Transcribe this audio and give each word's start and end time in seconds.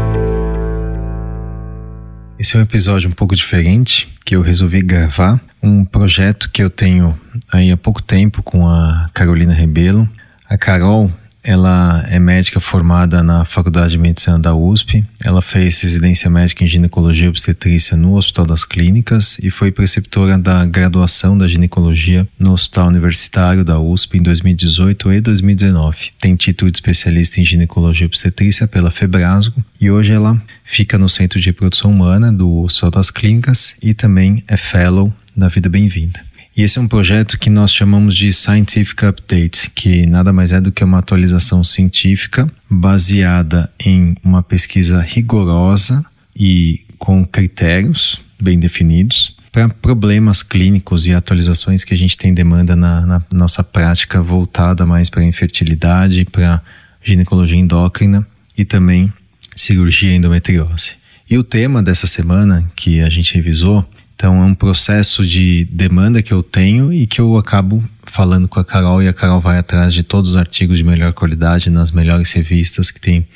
Esse 2.39 2.57
é 2.57 2.59
um 2.59 2.63
episódio 2.63 3.09
um 3.09 3.13
pouco 3.13 3.37
diferente 3.37 4.09
que 4.25 4.37
eu 4.37 4.43
resolvi 4.43 4.83
gravar 4.83 5.41
um 5.63 5.85
projeto 5.85 6.51
que 6.51 6.63
eu 6.63 6.69
tenho 6.69 7.19
aí 7.53 7.71
há 7.71 7.77
pouco 7.77 8.03
tempo 8.03 8.43
com 8.43 8.69
a 8.69 9.09
Carolina 9.15 9.53
Rebelo. 9.53 10.09
A 10.49 10.59
Carol, 10.59 11.11
ela 11.43 12.05
é 12.09 12.19
médica 12.19 12.61
formada 12.61 13.23
na 13.23 13.45
Faculdade 13.45 13.93
de 13.93 13.99
Medicina 13.99 14.39
da 14.39 14.55
USP. 14.55 15.05
Ela 15.25 15.43
fez 15.43 15.81
residência 15.81 16.31
médica 16.31 16.65
em 16.65 16.69
ginecologia 16.69 17.27
e 17.27 17.29
obstetrícia 17.29 17.97
no 17.97 18.15
Hospital 18.15 18.47
das 18.47 18.65
Clínicas 18.65 19.39
e 19.43 19.51
foi 19.51 19.73
preceptora 19.73 20.39
da 20.39 20.65
graduação 20.65 21.37
da 21.37 21.49
ginecologia 21.49 22.27
no 22.39 22.53
Hospital 22.53 22.89
Universitário 22.89 23.65
da 23.65 23.81
USP 23.81 24.19
em 24.19 24.23
2018 24.23 25.13
e 25.13 25.21
2019. 25.21 26.13
Tem 26.21 26.37
título 26.37 26.71
de 26.71 26.77
especialista 26.79 27.41
em 27.41 27.45
ginecologia 27.45 28.05
e 28.05 28.07
obstetrícia 28.07 28.69
pela 28.69 28.91
Febrasgo 28.91 29.65
e 29.81 29.91
hoje 29.91 30.13
ela 30.13 30.41
fica 30.65 30.97
no 30.97 31.09
Centro 31.09 31.41
de 31.41 31.47
Reprodução 31.47 31.91
Humana 31.91 32.33
do 32.33 32.63
Hospital 32.63 32.91
das 32.91 33.11
Clínicas 33.11 33.75
e 33.83 33.95
também 33.95 34.45
é 34.47 34.57
fellow 34.57 35.13
da 35.37 35.49
Vida 35.49 35.69
Bem-vinda. 35.69 36.21
E 36.55 36.63
esse 36.63 36.79
é 36.79 36.83
um 36.83 36.89
projeto 36.89 37.39
que 37.39 37.49
nós 37.49 37.73
chamamos 37.73 38.15
de 38.15 38.31
Scientific 38.31 39.07
Update, 39.07 39.71
que 39.71 40.07
nada 40.07 40.33
mais 40.33 40.53
é 40.53 40.61
do 40.61 40.71
que 40.71 40.85
uma 40.85 40.99
atualização 40.99 41.65
científica 41.65 42.47
baseada 42.69 43.73
em 43.83 44.15
uma 44.23 44.43
pesquisa 44.43 45.01
rigorosa 45.01 46.05
e 46.37 46.83
com 46.99 47.25
critérios 47.25 48.21
bem 48.39 48.59
definidos 48.59 49.35
para 49.51 49.69
problemas 49.69 50.43
clínicos 50.43 51.07
e 51.07 51.13
atualizações 51.13 51.85
que 51.85 51.95
a 51.95 51.97
gente 51.97 52.17
tem 52.17 52.33
demanda 52.33 52.75
na, 52.77 53.01
na 53.03 53.23
nossa 53.31 53.63
prática 53.63 54.23
voltada 54.23 54.87
mais 54.87 55.11
para 55.11 55.23
infertilidade, 55.25 56.25
para 56.25 56.63
ginecologia 57.03 57.59
endócrina 57.59 58.27
e 58.57 58.65
também 58.65 59.13
cirurgia 59.55 60.15
endometriose. 60.15 60.97
E 61.29 61.37
o 61.37 61.43
tema 61.43 61.83
dessa 61.83 62.07
semana 62.07 62.71
que 62.75 63.01
a 63.01 63.11
gente 63.11 63.35
revisou 63.35 63.87
então 64.23 64.41
é 64.41 64.45
um 64.45 64.55
processo 64.55 65.27
de 65.27 65.65
demanda 65.65 66.23
que 66.23 66.33
eu 66.33 66.45
tenho 66.45 66.93
e 66.93 67.09
que 67.09 67.21
eu 67.21 67.37
acabo 67.37 67.83
falando 68.05 68.47
com 68.47 68.61
a 68.61 68.65
Carol 68.65 69.03
e 69.03 69.09
a 69.09 69.13
Carol 69.13 69.41
vai 69.41 69.59
atrás 69.59 69.93
de 69.93 70.05
todos 70.05 70.31
os 70.31 70.37
artigos 70.37 70.79
de 70.79 70.85
melhor 70.85 71.13
qualidade 71.13 71.69
nas 71.69 71.91
melhores 71.91 72.31
revistas 72.31 72.93
que 72.93 73.01
tem 73.01 73.27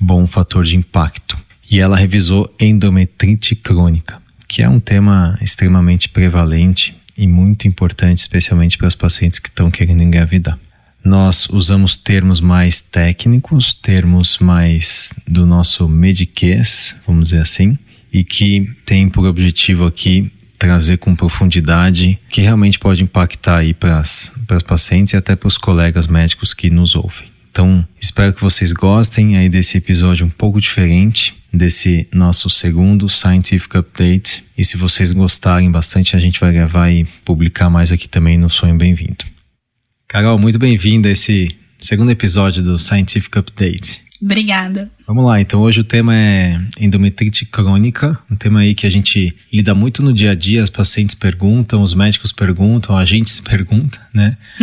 bom 0.00 0.26
fator 0.26 0.64
de 0.64 0.78
impacto. 0.78 1.36
E 1.70 1.78
ela 1.78 1.94
revisou 1.94 2.50
endometrite 2.58 3.54
crônica, 3.54 4.18
que 4.48 4.62
é 4.62 4.68
um 4.68 4.80
tema 4.80 5.38
extremamente 5.42 6.08
prevalente 6.08 6.96
e 7.18 7.28
muito 7.28 7.68
importante, 7.68 8.20
especialmente 8.20 8.78
para 8.78 8.88
os 8.88 8.94
pacientes 8.94 9.38
que 9.38 9.50
estão 9.50 9.70
querendo 9.70 10.02
engravidar. 10.02 10.58
Nós 11.04 11.46
usamos 11.50 11.98
termos 11.98 12.40
mais 12.40 12.80
técnicos, 12.80 13.74
termos 13.74 14.38
mais 14.38 15.12
do 15.28 15.44
nosso 15.44 15.86
mediquês, 15.86 16.96
vamos 17.06 17.24
dizer 17.24 17.42
assim, 17.42 17.76
e 18.14 18.22
que 18.22 18.70
tem 18.86 19.08
por 19.08 19.26
objetivo 19.26 19.84
aqui 19.84 20.30
trazer 20.56 20.98
com 20.98 21.16
profundidade 21.16 22.16
que 22.30 22.40
realmente 22.40 22.78
pode 22.78 23.02
impactar 23.02 23.58
aí 23.58 23.74
para 23.74 23.98
as 23.98 24.32
pacientes 24.64 25.12
e 25.12 25.16
até 25.16 25.34
para 25.34 25.48
os 25.48 25.58
colegas 25.58 26.06
médicos 26.06 26.54
que 26.54 26.70
nos 26.70 26.94
ouvem. 26.94 27.28
Então, 27.50 27.86
espero 28.00 28.32
que 28.32 28.40
vocês 28.40 28.72
gostem 28.72 29.36
aí 29.36 29.48
desse 29.48 29.78
episódio 29.78 30.24
um 30.24 30.30
pouco 30.30 30.60
diferente, 30.60 31.34
desse 31.52 32.08
nosso 32.12 32.48
segundo 32.48 33.08
Scientific 33.08 33.76
Update. 33.76 34.44
E 34.56 34.64
se 34.64 34.76
vocês 34.76 35.12
gostarem 35.12 35.70
bastante, 35.70 36.16
a 36.16 36.18
gente 36.18 36.40
vai 36.40 36.52
gravar 36.52 36.90
e 36.90 37.04
publicar 37.24 37.68
mais 37.68 37.92
aqui 37.92 38.08
também 38.08 38.38
no 38.38 38.48
Sonho 38.48 38.76
Bem-vindo. 38.76 39.24
Carol, 40.08 40.38
muito 40.38 40.58
bem-vinda 40.58 41.08
a 41.08 41.12
esse 41.12 41.48
segundo 41.78 42.10
episódio 42.10 42.62
do 42.62 42.78
Scientific 42.78 43.38
Update. 43.38 44.03
Obrigada. 44.24 44.90
Vamos 45.06 45.26
lá, 45.26 45.38
então 45.38 45.60
hoje 45.60 45.80
o 45.80 45.84
tema 45.84 46.16
é 46.16 46.58
endometrite 46.80 47.44
crônica, 47.44 48.18
um 48.30 48.34
tema 48.34 48.60
aí 48.60 48.74
que 48.74 48.86
a 48.86 48.90
gente 48.90 49.36
lida 49.52 49.74
muito 49.74 50.02
no 50.02 50.14
dia 50.14 50.30
a 50.30 50.34
dia, 50.34 50.62
as 50.62 50.70
pacientes 50.70 51.14
perguntam, 51.14 51.82
os 51.82 51.92
médicos 51.92 52.32
perguntam, 52.32 52.96
a 52.96 53.04
gente 53.04 53.30
se 53.30 53.42
pergunta, 53.44 54.00
né? 54.14 54.38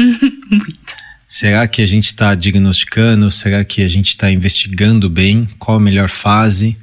muito. 0.50 0.96
Será 1.28 1.68
que 1.68 1.82
a 1.82 1.86
gente 1.86 2.08
está 2.08 2.34
diagnosticando? 2.34 3.30
Será 3.30 3.64
que 3.64 3.84
a 3.84 3.88
gente 3.88 4.10
está 4.10 4.32
investigando 4.32 5.08
bem? 5.08 5.48
Qual 5.60 5.78
a 5.78 5.80
melhor 5.80 6.10
fase? 6.10 6.76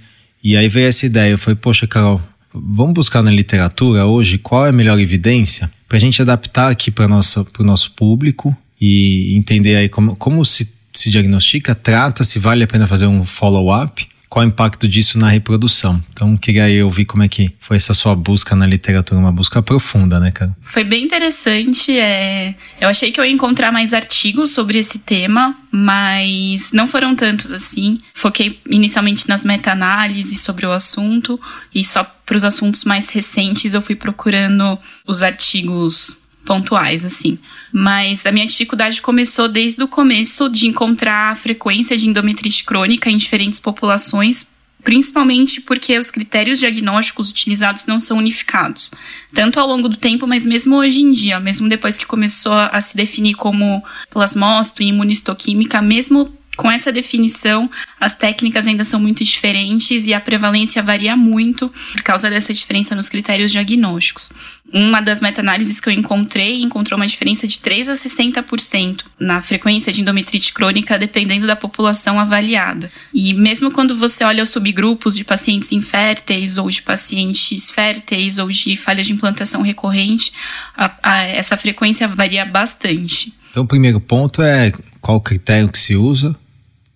E 0.42 0.56
aí 0.56 0.68
veio 0.68 0.86
essa 0.86 1.04
ideia, 1.04 1.32
eu 1.32 1.38
falei, 1.38 1.56
poxa, 1.56 1.84
Carol, 1.84 2.22
vamos 2.54 2.94
buscar 2.94 3.22
na 3.22 3.30
literatura 3.30 4.06
hoje 4.06 4.38
qual 4.38 4.64
é 4.64 4.68
a 4.68 4.72
melhor 4.72 5.00
evidência 5.00 5.68
para 5.88 5.96
a 5.96 6.00
gente 6.00 6.22
adaptar 6.22 6.70
aqui 6.70 6.92
para 6.92 7.06
o 7.06 7.64
nosso 7.64 7.90
público 7.96 8.56
e 8.80 9.36
entender 9.36 9.74
aí 9.74 9.88
como, 9.88 10.14
como 10.14 10.44
se 10.46 10.77
se 10.98 11.10
diagnostica, 11.10 11.74
trata, 11.74 12.24
se 12.24 12.38
vale 12.38 12.64
a 12.64 12.66
pena 12.66 12.86
fazer 12.86 13.06
um 13.06 13.24
follow-up, 13.24 14.08
qual 14.28 14.44
o 14.44 14.48
impacto 14.48 14.86
disso 14.86 15.18
na 15.18 15.28
reprodução. 15.28 16.02
Então, 16.10 16.36
queria 16.36 16.68
eu 16.68 16.86
ouvir 16.86 17.06
como 17.06 17.22
é 17.22 17.28
que 17.28 17.50
foi 17.60 17.76
essa 17.76 17.94
sua 17.94 18.14
busca 18.14 18.54
na 18.54 18.66
literatura, 18.66 19.18
uma 19.18 19.32
busca 19.32 19.62
profunda, 19.62 20.20
né, 20.20 20.30
cara? 20.30 20.54
Foi 20.60 20.84
bem 20.84 21.04
interessante. 21.04 21.98
É... 21.98 22.54
Eu 22.80 22.88
achei 22.88 23.10
que 23.10 23.18
eu 23.18 23.24
ia 23.24 23.30
encontrar 23.30 23.72
mais 23.72 23.94
artigos 23.94 24.50
sobre 24.50 24.78
esse 24.78 24.98
tema, 24.98 25.56
mas 25.70 26.72
não 26.72 26.86
foram 26.86 27.16
tantos 27.16 27.52
assim. 27.52 27.96
Foquei 28.12 28.60
inicialmente 28.68 29.28
nas 29.28 29.44
meta-análises 29.44 30.40
sobre 30.40 30.66
o 30.66 30.72
assunto 30.72 31.40
e 31.74 31.82
só 31.82 32.04
para 32.04 32.36
os 32.36 32.44
assuntos 32.44 32.84
mais 32.84 33.08
recentes 33.08 33.72
eu 33.72 33.80
fui 33.80 33.94
procurando 33.94 34.78
os 35.06 35.22
artigos 35.22 36.27
pontuais, 36.48 37.04
assim. 37.04 37.38
Mas 37.70 38.24
a 38.24 38.32
minha 38.32 38.46
dificuldade 38.46 39.02
começou 39.02 39.48
desde 39.48 39.82
o 39.82 39.86
começo 39.86 40.48
de 40.48 40.66
encontrar 40.66 41.32
a 41.32 41.34
frequência 41.34 41.94
de 41.94 42.08
endometrite 42.08 42.64
crônica 42.64 43.10
em 43.10 43.18
diferentes 43.18 43.60
populações, 43.60 44.46
principalmente 44.82 45.60
porque 45.60 45.98
os 45.98 46.10
critérios 46.10 46.58
diagnósticos 46.58 47.28
utilizados 47.30 47.84
não 47.84 48.00
são 48.00 48.16
unificados, 48.16 48.90
tanto 49.34 49.60
ao 49.60 49.68
longo 49.68 49.90
do 49.90 49.96
tempo, 49.98 50.26
mas 50.26 50.46
mesmo 50.46 50.76
hoje 50.76 51.00
em 51.00 51.12
dia, 51.12 51.38
mesmo 51.38 51.68
depois 51.68 51.98
que 51.98 52.06
começou 52.06 52.54
a 52.54 52.80
se 52.80 52.96
definir 52.96 53.34
como 53.34 53.84
plasmócito 54.08 54.82
e 54.82 54.86
imunistoquímica, 54.86 55.82
mesmo 55.82 56.32
com 56.58 56.68
essa 56.68 56.90
definição, 56.90 57.70
as 58.00 58.16
técnicas 58.16 58.66
ainda 58.66 58.82
são 58.82 58.98
muito 58.98 59.22
diferentes 59.22 60.08
e 60.08 60.12
a 60.12 60.20
prevalência 60.20 60.82
varia 60.82 61.16
muito 61.16 61.72
por 61.92 62.02
causa 62.02 62.28
dessa 62.28 62.52
diferença 62.52 62.96
nos 62.96 63.08
critérios 63.08 63.52
diagnósticos. 63.52 64.28
Uma 64.72 65.00
das 65.00 65.20
meta-análises 65.20 65.78
que 65.78 65.88
eu 65.88 65.92
encontrei 65.92 66.60
encontrou 66.60 66.98
uma 66.98 67.06
diferença 67.06 67.46
de 67.46 67.60
3 67.60 67.90
a 67.90 67.92
60% 67.92 69.02
na 69.20 69.40
frequência 69.40 69.92
de 69.92 70.00
endometrite 70.00 70.52
crônica, 70.52 70.98
dependendo 70.98 71.46
da 71.46 71.54
população 71.54 72.18
avaliada. 72.18 72.90
E 73.14 73.32
mesmo 73.34 73.70
quando 73.70 73.96
você 73.96 74.24
olha 74.24 74.42
os 74.42 74.50
subgrupos 74.50 75.14
de 75.14 75.22
pacientes 75.22 75.70
inférteis 75.70 76.58
ou 76.58 76.68
de 76.68 76.82
pacientes 76.82 77.70
férteis 77.70 78.38
ou 78.38 78.48
de 78.48 78.76
falha 78.76 79.04
de 79.04 79.12
implantação 79.12 79.62
recorrente, 79.62 80.32
a, 80.76 80.92
a, 81.04 81.22
essa 81.22 81.56
frequência 81.56 82.08
varia 82.08 82.44
bastante. 82.44 83.32
Então, 83.48 83.62
o 83.62 83.66
primeiro 83.66 84.00
ponto 84.00 84.42
é 84.42 84.72
qual 85.00 85.18
o 85.18 85.20
critério 85.20 85.68
que 85.68 85.78
se 85.78 85.94
usa 85.94 86.36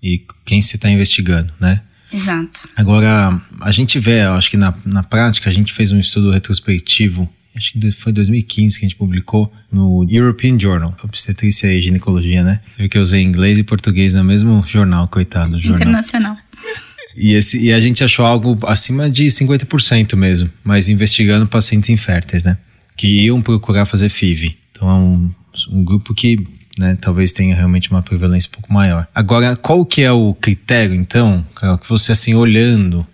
e 0.02 0.24
quem 0.44 0.60
se 0.60 0.76
está 0.76 0.90
investigando, 0.90 1.52
né? 1.60 1.80
Exato. 2.12 2.68
Agora, 2.76 3.40
a 3.60 3.70
gente 3.70 3.98
vê, 3.98 4.20
acho 4.20 4.50
que 4.50 4.56
na, 4.56 4.74
na 4.84 5.02
prática, 5.02 5.48
a 5.48 5.52
gente 5.52 5.72
fez 5.72 5.92
um 5.92 5.98
estudo 5.98 6.30
retrospectivo, 6.30 7.28
acho 7.56 7.72
que 7.72 7.92
foi 7.92 8.12
2015 8.12 8.78
que 8.78 8.84
a 8.84 8.88
gente 8.88 8.98
publicou 8.98 9.52
no 9.70 10.06
European 10.10 10.58
Journal, 10.58 10.94
Obstetrícia 11.02 11.72
e 11.72 11.80
Ginecologia, 11.80 12.42
né? 12.42 12.60
Você 12.70 12.78
viu 12.78 12.88
que 12.88 12.98
eu 12.98 13.02
usei 13.02 13.22
inglês 13.22 13.58
e 13.58 13.62
português 13.62 14.12
no 14.12 14.24
mesmo 14.24 14.62
jornal, 14.66 15.08
coitado. 15.08 15.58
Jornal. 15.58 15.80
Internacional. 15.80 16.36
E, 17.16 17.34
esse, 17.34 17.58
e 17.58 17.72
a 17.72 17.80
gente 17.80 18.02
achou 18.02 18.24
algo 18.24 18.58
acima 18.66 19.08
de 19.08 19.26
50% 19.26 20.16
mesmo, 20.16 20.50
mas 20.64 20.88
investigando 20.88 21.46
pacientes 21.46 21.90
inférteis, 21.90 22.42
né? 22.42 22.56
Que 22.96 23.06
iam 23.24 23.40
procurar 23.40 23.86
fazer 23.86 24.08
FIV. 24.08 24.56
Então 24.70 24.88
é 24.88 24.94
um, 24.94 25.30
um 25.70 25.84
grupo 25.84 26.14
que 26.14 26.38
né? 26.78 26.96
Talvez 27.00 27.32
tenha 27.32 27.54
realmente 27.54 27.90
uma 27.90 28.02
prevalência 28.02 28.48
um 28.48 28.52
pouco 28.52 28.72
maior. 28.72 29.06
Agora, 29.14 29.56
qual 29.56 29.84
que 29.84 30.02
é 30.02 30.12
o 30.12 30.34
critério, 30.34 30.94
então, 30.94 31.46
que 31.80 31.88
você 31.88 32.12
assim 32.12 32.34
olhando, 32.34 33.06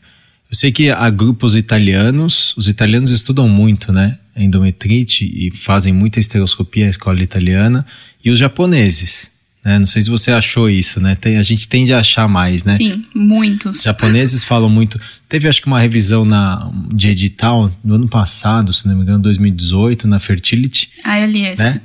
Eu 0.51 0.57
sei 0.57 0.73
que 0.73 0.89
há 0.91 1.11
grupos 1.11 1.57
italianos, 1.57 2.57
os 2.57 2.69
italianos 2.69 3.11
estudam 3.11 3.47
muito, 3.49 3.93
né? 3.93 4.19
Endometrite 4.35 5.25
e 5.25 5.51
fazem 5.51 5.93
muita 5.93 6.19
esteroscopia 6.19 6.87
a 6.87 6.91
escola 6.91 7.23
italiana, 7.23 7.85
e 8.25 8.31
os 8.31 8.39
japoneses. 8.39 9.31
Né? 9.65 9.79
Não 9.79 9.87
sei 9.87 10.01
se 10.01 10.09
você 10.09 10.31
achou 10.31 10.71
isso, 10.71 11.01
né? 11.01 11.15
Tem, 11.15 11.37
a 11.37 11.43
gente 11.43 11.69
tende 11.69 11.93
a 11.93 11.99
achar 11.99 12.27
mais, 12.29 12.65
né? 12.65 12.79
Sim, 12.79 13.05
muitos. 13.15 13.79
Os 13.79 13.83
japoneses 13.83 14.45
falam 14.45 14.71
muito. 14.71 14.99
Teve, 15.29 15.49
acho 15.49 15.61
que, 15.61 15.67
uma 15.67 15.81
revisão 15.81 16.25
na, 16.25 16.71
de 16.95 17.11
edital 17.11 17.71
no 17.85 17.97
ano 17.97 18.09
passado, 18.09 18.73
se 18.73 18.89
não 18.89 18.97
me 18.97 19.03
engano, 19.03 19.19
2018, 19.19 20.09
na 20.09 20.19
Fertility. 20.19 20.89
Ah, 21.05 21.21
eu 21.21 21.27
li 21.27 21.45
esse. 21.45 21.63
Né? 21.63 21.81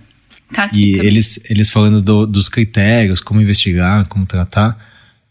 Tá 0.51 0.63
aqui 0.63 0.93
e 0.93 0.99
eles, 0.99 1.39
eles 1.49 1.69
falando 1.69 2.01
do, 2.01 2.25
dos 2.25 2.49
critérios, 2.49 3.19
como 3.19 3.41
investigar, 3.41 4.05
como 4.07 4.25
tratar. 4.25 4.77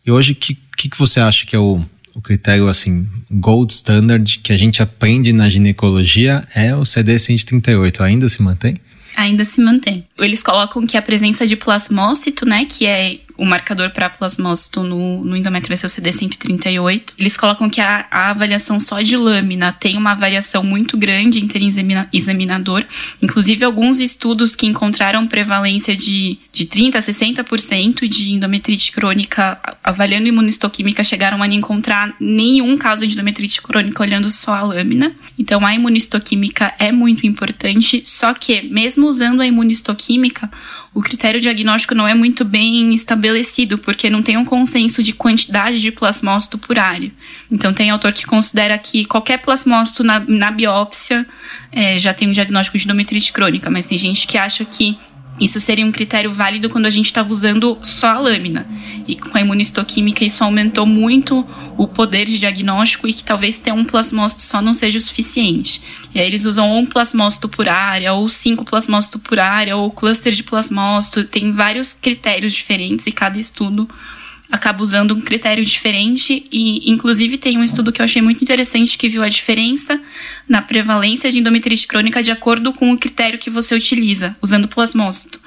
E 0.04 0.10
hoje, 0.10 0.32
o 0.32 0.34
que, 0.34 0.58
que, 0.76 0.88
que 0.88 0.98
você 0.98 1.20
acha 1.20 1.46
que 1.46 1.54
é 1.54 1.58
o, 1.58 1.84
o 2.14 2.20
critério, 2.20 2.68
assim, 2.68 3.08
gold 3.30 3.72
standard 3.72 4.38
que 4.38 4.52
a 4.52 4.56
gente 4.56 4.82
aprende 4.82 5.32
na 5.32 5.48
ginecologia 5.48 6.46
é 6.54 6.74
o 6.74 6.80
CD138. 6.80 8.00
Ainda 8.00 8.28
se 8.28 8.42
mantém? 8.42 8.76
Ainda 9.16 9.44
se 9.44 9.60
mantém. 9.60 10.06
Eles 10.18 10.42
colocam 10.42 10.86
que 10.86 10.96
a 10.96 11.02
presença 11.02 11.46
de 11.46 11.56
plasmócito, 11.56 12.46
né, 12.46 12.64
que 12.64 12.86
é 12.86 13.18
o 13.42 13.44
marcador 13.44 13.90
para 13.90 14.08
plasmócito 14.08 14.84
no, 14.84 15.24
no 15.24 15.36
endométrio 15.36 15.70
vai 15.70 15.76
ser 15.76 15.86
o 15.86 15.88
CD138. 15.88 17.14
Eles 17.18 17.36
colocam 17.36 17.68
que 17.68 17.80
a, 17.80 18.06
a, 18.08 18.30
avaliação 18.30 18.78
só 18.78 19.02
de 19.02 19.16
lâmina 19.16 19.72
tem 19.72 19.96
uma 19.96 20.14
variação 20.14 20.62
muito 20.62 20.96
grande 20.96 21.44
examinador. 22.12 22.84
Inclusive, 23.20 23.64
alguns 23.64 23.98
estudos 23.98 24.54
que 24.54 24.64
encontraram 24.64 25.26
prevalência 25.26 25.96
de, 25.96 26.38
de 26.52 26.66
30% 26.66 26.94
a 26.94 27.00
60% 27.00 28.06
de 28.06 28.30
endometrite 28.30 28.92
crônica 28.92 29.58
avaliando 29.82 30.28
imunistoquímica 30.28 31.02
chegaram 31.02 31.42
a 31.42 31.48
não 31.48 31.56
encontrar 31.56 32.14
nenhum 32.20 32.78
caso 32.78 33.04
de 33.04 33.14
endometrite 33.14 33.60
crônica 33.60 34.00
olhando 34.00 34.30
só 34.30 34.54
a 34.54 34.62
lâmina. 34.62 35.16
Então, 35.36 35.66
a 35.66 35.74
imunistoquímica 35.74 36.72
é 36.78 36.92
muito 36.92 37.26
importante, 37.26 38.02
só 38.04 38.32
que, 38.34 38.62
mesmo 38.62 39.08
usando 39.08 39.40
a 39.40 39.46
imunistoquímica, 39.46 40.48
o 40.94 41.00
critério 41.00 41.40
diagnóstico 41.40 41.94
não 41.94 42.06
é 42.06 42.12
muito 42.12 42.44
bem 42.44 42.92
estabelecido, 42.92 43.78
porque 43.78 44.10
não 44.10 44.22
tem 44.22 44.36
um 44.36 44.44
consenso 44.44 45.02
de 45.02 45.12
quantidade 45.12 45.80
de 45.80 45.90
plasmócito 45.90 46.58
por 46.58 46.78
área. 46.78 47.10
Então, 47.50 47.72
tem 47.72 47.88
autor 47.88 48.12
que 48.12 48.24
considera 48.24 48.76
que 48.76 49.06
qualquer 49.06 49.38
plasmócito 49.38 50.04
na, 50.04 50.20
na 50.20 50.50
biópsia 50.50 51.26
é, 51.70 51.98
já 51.98 52.12
tem 52.12 52.28
um 52.28 52.32
diagnóstico 52.32 52.76
de 52.76 52.84
endometrite 52.84 53.32
crônica, 53.32 53.70
mas 53.70 53.86
tem 53.86 53.96
gente 53.96 54.26
que 54.26 54.36
acha 54.36 54.64
que 54.66 54.98
isso 55.40 55.58
seria 55.58 55.84
um 55.84 55.92
critério 55.92 56.32
válido 56.32 56.68
quando 56.68 56.86
a 56.86 56.90
gente 56.90 57.06
estava 57.06 57.32
usando 57.32 57.78
só 57.82 58.08
a 58.08 58.18
lâmina. 58.18 58.66
E 59.08 59.16
com 59.16 59.36
a 59.36 59.40
imunistoquímica 59.40 60.24
isso 60.24 60.44
aumentou 60.44 60.86
muito 60.86 61.46
o 61.76 61.88
poder 61.88 62.26
de 62.26 62.38
diagnóstico 62.38 63.08
e 63.08 63.12
que 63.12 63.24
talvez 63.24 63.58
ter 63.58 63.72
um 63.72 63.84
plasmócito 63.84 64.42
só 64.42 64.60
não 64.60 64.74
seja 64.74 64.98
o 64.98 65.00
suficiente. 65.00 65.82
E 66.14 66.20
aí 66.20 66.26
eles 66.26 66.44
usam 66.44 66.76
um 66.76 66.86
plasmócito 66.86 67.48
por 67.48 67.68
área, 67.68 68.12
ou 68.12 68.28
cinco 68.28 68.64
plasmócitos 68.64 69.20
por 69.22 69.40
área, 69.40 69.76
ou 69.76 69.90
cluster 69.90 70.32
de 70.32 70.42
plasmócito. 70.42 71.24
Tem 71.24 71.50
vários 71.52 71.94
critérios 71.94 72.52
diferentes 72.52 73.06
e 73.06 73.12
cada 73.12 73.38
estudo 73.38 73.88
acaba 74.52 74.82
usando 74.82 75.14
um 75.14 75.20
critério 75.20 75.64
diferente 75.64 76.46
e 76.52 76.90
inclusive 76.90 77.38
tem 77.38 77.56
um 77.56 77.64
estudo 77.64 77.90
que 77.90 78.02
eu 78.02 78.04
achei 78.04 78.20
muito 78.20 78.44
interessante 78.44 78.98
que 78.98 79.08
viu 79.08 79.22
a 79.22 79.28
diferença 79.30 79.98
na 80.46 80.60
prevalência 80.60 81.32
de 81.32 81.38
endometrite 81.38 81.86
crônica 81.86 82.22
de 82.22 82.30
acordo 82.30 82.70
com 82.70 82.92
o 82.92 82.98
critério 82.98 83.38
que 83.38 83.48
você 83.48 83.74
utiliza, 83.74 84.36
usando 84.42 84.68
plasmócito. 84.68 85.40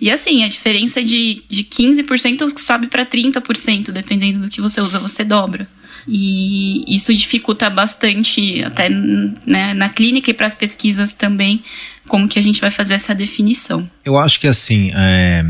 E 0.00 0.10
assim, 0.10 0.42
a 0.42 0.48
diferença 0.48 1.00
de, 1.00 1.44
de 1.48 1.62
15% 1.62 2.58
sobe 2.58 2.88
para 2.88 3.06
30%, 3.06 3.92
dependendo 3.92 4.40
do 4.40 4.48
que 4.48 4.60
você 4.60 4.80
usa, 4.80 4.98
você 4.98 5.22
dobra. 5.22 5.68
E 6.08 6.82
isso 6.92 7.14
dificulta 7.14 7.70
bastante, 7.70 8.64
até 8.64 8.88
né, 8.88 9.74
na 9.74 9.88
clínica 9.90 10.30
e 10.30 10.34
para 10.34 10.46
as 10.46 10.56
pesquisas 10.56 11.12
também, 11.12 11.62
como 12.08 12.26
que 12.26 12.38
a 12.38 12.42
gente 12.42 12.60
vai 12.60 12.70
fazer 12.70 12.94
essa 12.94 13.14
definição. 13.14 13.88
Eu 14.04 14.18
acho 14.18 14.40
que 14.40 14.48
assim, 14.48 14.90
é 14.92 15.44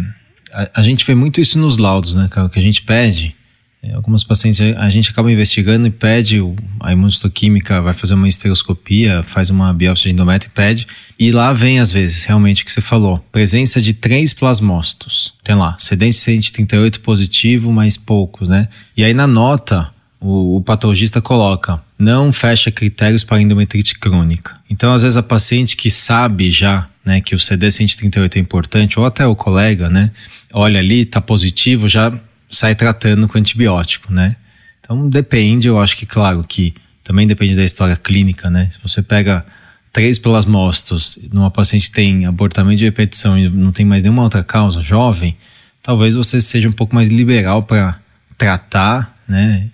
a, 0.53 0.81
a, 0.81 0.83
gente 0.83 1.05
vê 1.05 1.15
muito 1.15 1.41
isso 1.41 1.59
nos 1.59 1.79
laudos, 1.79 2.15
né, 2.15 2.29
que 2.53 2.59
a 2.59 2.63
gente 2.63 2.83
pede. 2.83 3.35
É, 3.83 3.95
algumas 3.95 4.23
pacientes 4.23 4.61
a 4.61 4.91
gente 4.91 5.11
acaba 5.11 5.33
investigando 5.33 5.87
e 5.87 5.91
pede 5.91 6.39
a 6.81 6.93
imunistoquímica, 6.93 7.81
vai 7.81 7.95
fazer 7.95 8.13
uma 8.13 8.29
estereoscopia, 8.29 9.23
faz 9.23 9.49
uma 9.49 9.73
biópsia 9.73 10.11
de 10.11 10.15
endométrio 10.15 10.51
e 10.51 10.55
pede. 10.55 10.87
E 11.19 11.33
lá 11.33 11.53
vem, 11.53 11.81
às 11.81 11.91
vezes, 11.91 12.25
realmente 12.25 12.63
o 12.63 12.67
que 12.67 12.73
você 12.73 12.83
falou: 12.83 13.25
presença 13.33 13.81
de 13.81 13.95
três 13.95 14.35
plasmócitos. 14.35 15.33
Tem 15.43 15.55
lá, 15.55 15.77
CD 15.79 16.13
138 16.13 17.01
positivo, 17.01 17.73
mas 17.73 17.97
poucos, 17.97 18.49
né? 18.49 18.69
E 18.95 19.03
aí 19.03 19.15
na 19.15 19.27
nota, 19.27 19.91
o, 20.21 20.57
o 20.57 20.61
patologista 20.61 21.21
coloca: 21.21 21.81
não 21.99 22.33
fecha 22.33 22.71
critérios 22.71 23.25
para 23.25 23.41
endometrite 23.41 23.99
crônica. 23.99 24.55
Então, 24.69 24.93
às 24.93 25.03
vezes, 25.03 25.17
a 25.17 25.23
paciente 25.23 25.77
que 25.77 25.91
sabe 25.91 26.51
já 26.51 26.89
né, 27.05 27.21
que 27.21 27.35
o 27.35 27.41
CD 27.41 27.71
138 27.71 28.37
é 28.37 28.41
importante, 28.41 28.99
ou 28.99 29.07
até 29.07 29.27
o 29.27 29.35
colega, 29.35 29.89
né? 29.89 30.11
olha 30.53 30.81
ali, 30.81 31.05
tá 31.05 31.21
positivo, 31.21 31.89
já 31.89 32.13
sai 32.51 32.75
tratando 32.75 33.29
com 33.29 33.39
antibiótico, 33.39 34.13
né? 34.13 34.37
Então 34.81 35.09
depende, 35.09 35.69
eu 35.69 35.79
acho 35.79 35.97
que, 35.97 36.07
claro, 36.07 36.45
que 36.47 36.75
também 37.05 37.27
depende 37.27 37.57
da 37.57 37.65
história 37.65 37.97
clínica, 37.97 38.51
né? 38.51 38.69
Se 38.71 38.79
você 38.83 39.03
pega 39.03 39.45
três 39.93 40.19
plasmócitos 40.19 41.19
numa 41.33 41.51
paciente 41.51 41.87
que 41.89 41.93
tem 41.93 42.27
abortamento 42.27 42.79
de 42.79 42.85
repetição 42.85 43.39
e 43.39 43.49
não 43.49 43.73
tem 43.73 43.87
mais 43.87 44.03
nenhuma 44.03 44.23
outra 44.23 44.43
causa, 44.43 44.81
jovem, 44.81 45.37
talvez 45.83 46.15
você 46.15 46.41
seja 46.41 46.69
um 46.69 46.73
pouco 46.73 46.95
mais 46.95 47.09
liberal 47.09 47.63
para 47.63 47.99
tratar, 48.37 49.17
né? 49.31 49.71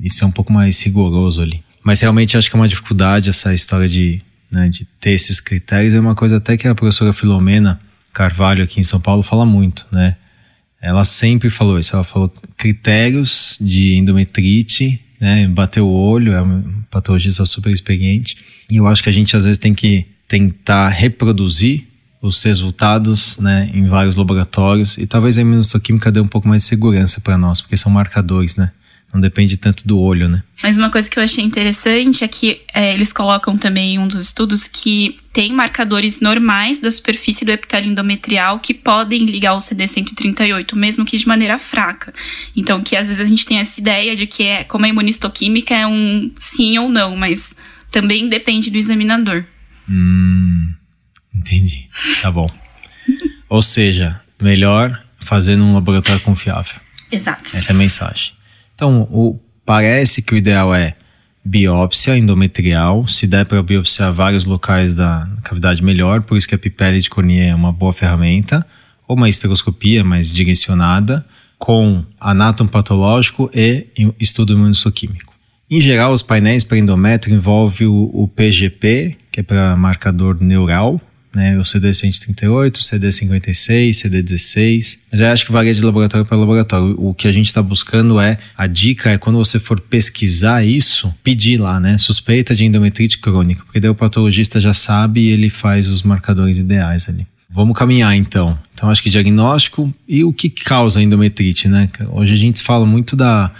E, 0.00 0.08
ser 0.08 0.24
um 0.24 0.30
pouco 0.30 0.52
mais 0.52 0.80
rigoroso 0.82 1.42
ali. 1.42 1.62
Mas 1.84 2.00
realmente 2.00 2.36
acho 2.36 2.48
que 2.48 2.56
é 2.56 2.58
uma 2.58 2.68
dificuldade 2.68 3.28
essa 3.28 3.52
história 3.52 3.88
de, 3.88 4.22
né, 4.50 4.68
de 4.68 4.84
ter 5.00 5.10
esses 5.10 5.40
critérios. 5.40 5.92
É 5.92 6.00
uma 6.00 6.14
coisa 6.14 6.36
até 6.36 6.56
que 6.56 6.68
a 6.68 6.74
professora 6.74 7.12
Filomena 7.12 7.80
Carvalho 8.12 8.62
aqui 8.62 8.80
em 8.80 8.84
São 8.84 9.00
Paulo 9.00 9.22
fala 9.22 9.44
muito, 9.44 9.86
né? 9.90 10.16
Ela 10.80 11.04
sempre 11.04 11.48
falou 11.48 11.78
isso, 11.78 11.94
ela 11.94 12.04
falou 12.04 12.32
critérios 12.56 13.56
de 13.60 13.94
endometrite, 13.94 15.00
né? 15.20 15.46
Bateu 15.46 15.86
o 15.86 15.92
olho, 15.92 16.32
é 16.32 16.42
uma 16.42 16.64
patologista 16.90 17.44
super 17.44 17.72
experiente. 17.72 18.36
E 18.70 18.76
eu 18.76 18.86
acho 18.86 19.02
que 19.02 19.08
a 19.08 19.12
gente 19.12 19.36
às 19.36 19.44
vezes 19.44 19.58
tem 19.58 19.74
que 19.74 20.06
tentar 20.28 20.88
reproduzir 20.88 21.86
os 22.20 22.42
resultados 22.42 23.36
né, 23.38 23.68
em 23.74 23.88
vários 23.88 24.14
laboratórios 24.14 24.96
e 24.96 25.08
talvez 25.08 25.36
a 25.36 25.40
imunohistoquímica 25.40 26.12
dê 26.12 26.20
um 26.20 26.28
pouco 26.28 26.46
mais 26.46 26.62
de 26.62 26.68
segurança 26.68 27.20
para 27.20 27.36
nós, 27.36 27.60
porque 27.60 27.76
são 27.76 27.90
marcadores, 27.90 28.54
né? 28.54 28.70
Não 29.12 29.20
depende 29.20 29.58
tanto 29.58 29.86
do 29.86 29.98
olho, 29.98 30.26
né? 30.26 30.42
Mas 30.62 30.78
uma 30.78 30.90
coisa 30.90 31.10
que 31.10 31.18
eu 31.18 31.22
achei 31.22 31.44
interessante 31.44 32.24
é 32.24 32.28
que 32.28 32.62
é, 32.72 32.94
eles 32.94 33.12
colocam 33.12 33.58
também 33.58 33.94
em 33.94 33.98
um 33.98 34.08
dos 34.08 34.24
estudos 34.24 34.66
que 34.66 35.18
tem 35.34 35.52
marcadores 35.52 36.20
normais 36.20 36.78
da 36.78 36.90
superfície 36.90 37.44
do 37.44 37.50
epitélio 37.50 37.90
endometrial 37.90 38.58
que 38.58 38.72
podem 38.72 39.26
ligar 39.26 39.50
ao 39.50 39.58
CD138, 39.58 40.74
mesmo 40.74 41.04
que 41.04 41.18
de 41.18 41.28
maneira 41.28 41.58
fraca. 41.58 42.12
Então, 42.56 42.82
que 42.82 42.96
às 42.96 43.06
vezes 43.06 43.20
a 43.20 43.24
gente 43.24 43.44
tem 43.44 43.58
essa 43.58 43.78
ideia 43.78 44.16
de 44.16 44.26
que 44.26 44.44
é 44.44 44.64
como 44.64 44.86
a 44.86 44.88
imunistoquímica 44.88 45.74
é 45.74 45.86
um 45.86 46.30
sim 46.38 46.78
ou 46.78 46.88
não, 46.88 47.14
mas 47.14 47.54
também 47.90 48.30
depende 48.30 48.70
do 48.70 48.78
examinador. 48.78 49.44
Hum, 49.88 50.72
entendi. 51.34 51.88
Tá 52.22 52.30
bom. 52.30 52.46
ou 53.46 53.62
seja, 53.62 54.18
melhor 54.40 55.02
fazer 55.20 55.56
num 55.56 55.74
laboratório 55.74 56.20
confiável. 56.22 56.76
Exato. 57.10 57.44
Essa 57.44 57.72
é 57.72 57.74
a 57.74 57.76
mensagem. 57.76 58.32
Então, 58.74 59.02
o, 59.10 59.38
parece 59.64 60.22
que 60.22 60.34
o 60.34 60.36
ideal 60.36 60.74
é 60.74 60.94
biópsia 61.44 62.16
endometrial. 62.16 63.06
Se 63.06 63.26
der 63.26 63.46
para 63.46 63.62
biopsiar 63.62 64.12
vários 64.12 64.44
locais 64.44 64.94
da 64.94 65.28
cavidade, 65.42 65.82
melhor. 65.82 66.22
Por 66.22 66.36
isso 66.36 66.48
que 66.48 66.54
a 66.54 66.58
pipele 66.58 67.00
de 67.00 67.10
cornea 67.10 67.50
é 67.50 67.54
uma 67.54 67.72
boa 67.72 67.92
ferramenta. 67.92 68.66
Ou 69.06 69.16
uma 69.16 69.28
esteroscopia 69.28 70.04
mais 70.04 70.32
direcionada, 70.32 71.24
com 71.58 72.04
anátomo 72.20 72.70
patológico 72.70 73.50
e 73.54 73.86
estudo 74.18 74.52
imunossoquímico. 74.52 75.32
Em 75.70 75.80
geral, 75.80 76.12
os 76.12 76.22
painéis 76.22 76.64
para 76.64 76.78
endométrio 76.78 77.34
envolvem 77.34 77.88
o, 77.88 78.10
o 78.12 78.28
PGP, 78.28 79.16
que 79.30 79.40
é 79.40 79.42
para 79.42 79.76
marcador 79.76 80.36
neural, 80.40 81.00
né? 81.34 81.58
O 81.58 81.62
CD138, 81.62 82.78
CD56, 82.78 83.90
CD16. 83.90 84.98
Mas 85.10 85.20
eu 85.20 85.28
acho 85.28 85.46
que 85.46 85.52
varia 85.52 85.72
de 85.72 85.82
laboratório 85.82 86.26
para 86.26 86.36
laboratório. 86.36 86.94
O 86.98 87.14
que 87.14 87.26
a 87.26 87.32
gente 87.32 87.46
está 87.46 87.62
buscando 87.62 88.20
é 88.20 88.38
a 88.56 88.66
dica 88.66 89.10
é 89.10 89.18
quando 89.18 89.38
você 89.38 89.58
for 89.58 89.80
pesquisar 89.80 90.64
isso, 90.64 91.12
pedir 91.22 91.58
lá, 91.58 91.80
né? 91.80 91.98
Suspeita 91.98 92.54
de 92.54 92.64
endometrite 92.64 93.18
crônica, 93.18 93.64
porque 93.64 93.80
daí 93.80 93.90
o 93.90 93.94
patologista 93.94 94.60
já 94.60 94.74
sabe 94.74 95.20
e 95.20 95.28
ele 95.28 95.48
faz 95.48 95.88
os 95.88 96.02
marcadores 96.02 96.58
ideais 96.58 97.08
ali. 97.08 97.26
Vamos 97.48 97.76
caminhar 97.76 98.14
então. 98.16 98.58
Então 98.72 98.88
acho 98.90 99.02
que 99.02 99.10
diagnóstico 99.10 99.92
e 100.08 100.24
o 100.24 100.32
que 100.32 100.48
causa 100.48 101.02
endometrite, 101.02 101.68
né? 101.68 101.88
Hoje 102.10 102.32
a 102.32 102.36
gente 102.36 102.62
fala 102.62 102.86
muito 102.86 103.14
da, 103.14 103.50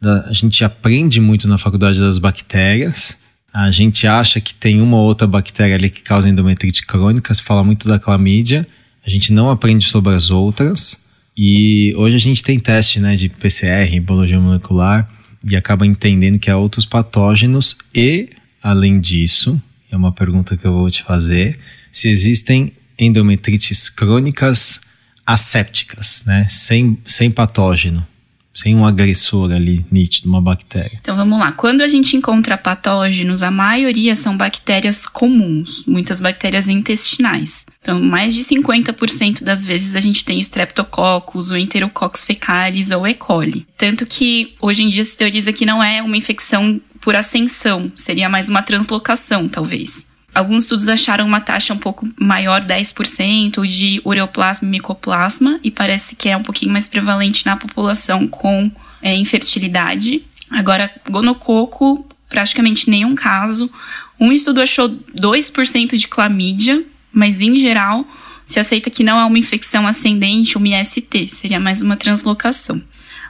da 0.00 0.26
a 0.26 0.32
gente 0.32 0.62
aprende 0.64 1.20
muito 1.20 1.48
na 1.48 1.58
faculdade 1.58 1.98
das 1.98 2.18
bactérias 2.18 3.21
a 3.52 3.70
gente 3.70 4.06
acha 4.06 4.40
que 4.40 4.54
tem 4.54 4.80
uma 4.80 4.96
ou 4.96 5.04
outra 5.04 5.26
bactéria 5.26 5.76
ali 5.76 5.90
que 5.90 6.00
causa 6.00 6.28
endometrite 6.28 6.86
crônica, 6.86 7.34
se 7.34 7.42
fala 7.42 7.62
muito 7.62 7.86
da 7.86 7.98
clamídia, 7.98 8.66
a 9.04 9.10
gente 9.10 9.32
não 9.32 9.50
aprende 9.50 9.88
sobre 9.88 10.14
as 10.14 10.30
outras. 10.30 11.02
E 11.36 11.94
hoje 11.96 12.16
a 12.16 12.20
gente 12.20 12.42
tem 12.42 12.58
teste 12.58 12.98
né, 12.98 13.14
de 13.14 13.28
PCR, 13.28 14.00
biologia 14.00 14.40
molecular, 14.40 15.08
e 15.44 15.56
acaba 15.56 15.86
entendendo 15.86 16.38
que 16.38 16.50
há 16.50 16.56
outros 16.56 16.86
patógenos 16.86 17.76
e, 17.94 18.30
além 18.62 19.00
disso, 19.00 19.60
é 19.90 19.96
uma 19.96 20.12
pergunta 20.12 20.56
que 20.56 20.64
eu 20.64 20.72
vou 20.72 20.88
te 20.88 21.02
fazer, 21.02 21.58
se 21.90 22.08
existem 22.08 22.72
endometrites 22.98 23.90
crônicas 23.90 24.80
assépticas, 25.26 26.24
né, 26.26 26.46
sem, 26.48 26.96
sem 27.04 27.30
patógeno 27.30 28.06
sem 28.54 28.74
um 28.74 28.84
agressor 28.84 29.50
ali 29.52 29.84
nítido, 29.90 30.28
uma 30.28 30.40
bactéria. 30.40 30.98
Então 31.00 31.16
vamos 31.16 31.38
lá. 31.38 31.52
Quando 31.52 31.80
a 31.80 31.88
gente 31.88 32.16
encontra 32.16 32.56
patógenos, 32.56 33.42
a 33.42 33.50
maioria 33.50 34.14
são 34.14 34.36
bactérias 34.36 35.06
comuns, 35.06 35.84
muitas 35.86 36.20
bactérias 36.20 36.68
intestinais. 36.68 37.64
Então, 37.80 38.00
mais 38.00 38.34
de 38.34 38.42
50% 38.42 39.42
das 39.42 39.66
vezes 39.66 39.96
a 39.96 40.00
gente 40.00 40.24
tem 40.24 40.38
Streptococcus, 40.38 41.50
o 41.50 41.56
Enterococcus 41.56 42.24
fecalis 42.24 42.90
ou 42.90 43.06
E. 43.06 43.14
coli. 43.14 43.66
Tanto 43.76 44.06
que 44.06 44.54
hoje 44.60 44.82
em 44.82 44.88
dia 44.88 45.04
se 45.04 45.16
teoriza 45.16 45.52
que 45.52 45.66
não 45.66 45.82
é 45.82 46.02
uma 46.02 46.16
infecção 46.16 46.80
por 47.00 47.16
ascensão, 47.16 47.90
seria 47.96 48.28
mais 48.28 48.48
uma 48.48 48.62
translocação, 48.62 49.48
talvez. 49.48 50.06
Alguns 50.34 50.64
estudos 50.64 50.88
acharam 50.88 51.26
uma 51.26 51.40
taxa 51.40 51.74
um 51.74 51.78
pouco 51.78 52.08
maior, 52.18 52.64
10%, 52.64 53.66
de 53.66 54.00
ureoplasma 54.04 54.66
e 54.66 54.70
micoplasma, 54.70 55.60
e 55.62 55.70
parece 55.70 56.16
que 56.16 56.28
é 56.28 56.36
um 56.36 56.42
pouquinho 56.42 56.72
mais 56.72 56.88
prevalente 56.88 57.44
na 57.44 57.56
população 57.56 58.26
com 58.26 58.70
é, 59.02 59.14
infertilidade. 59.14 60.22
Agora, 60.50 60.90
gonococo, 61.10 62.06
praticamente 62.30 62.88
nenhum 62.88 63.14
caso. 63.14 63.70
Um 64.18 64.32
estudo 64.32 64.62
achou 64.62 64.88
2% 64.88 65.96
de 65.96 66.08
clamídia, 66.08 66.82
mas 67.12 67.40
em 67.40 67.60
geral 67.60 68.06
se 68.44 68.58
aceita 68.58 68.90
que 68.90 69.04
não 69.04 69.20
é 69.20 69.24
uma 69.24 69.38
infecção 69.38 69.86
ascendente, 69.86 70.56
uma 70.56 70.80
IST, 70.80 71.28
seria 71.28 71.60
mais 71.60 71.82
uma 71.82 71.96
translocação. 71.96 72.82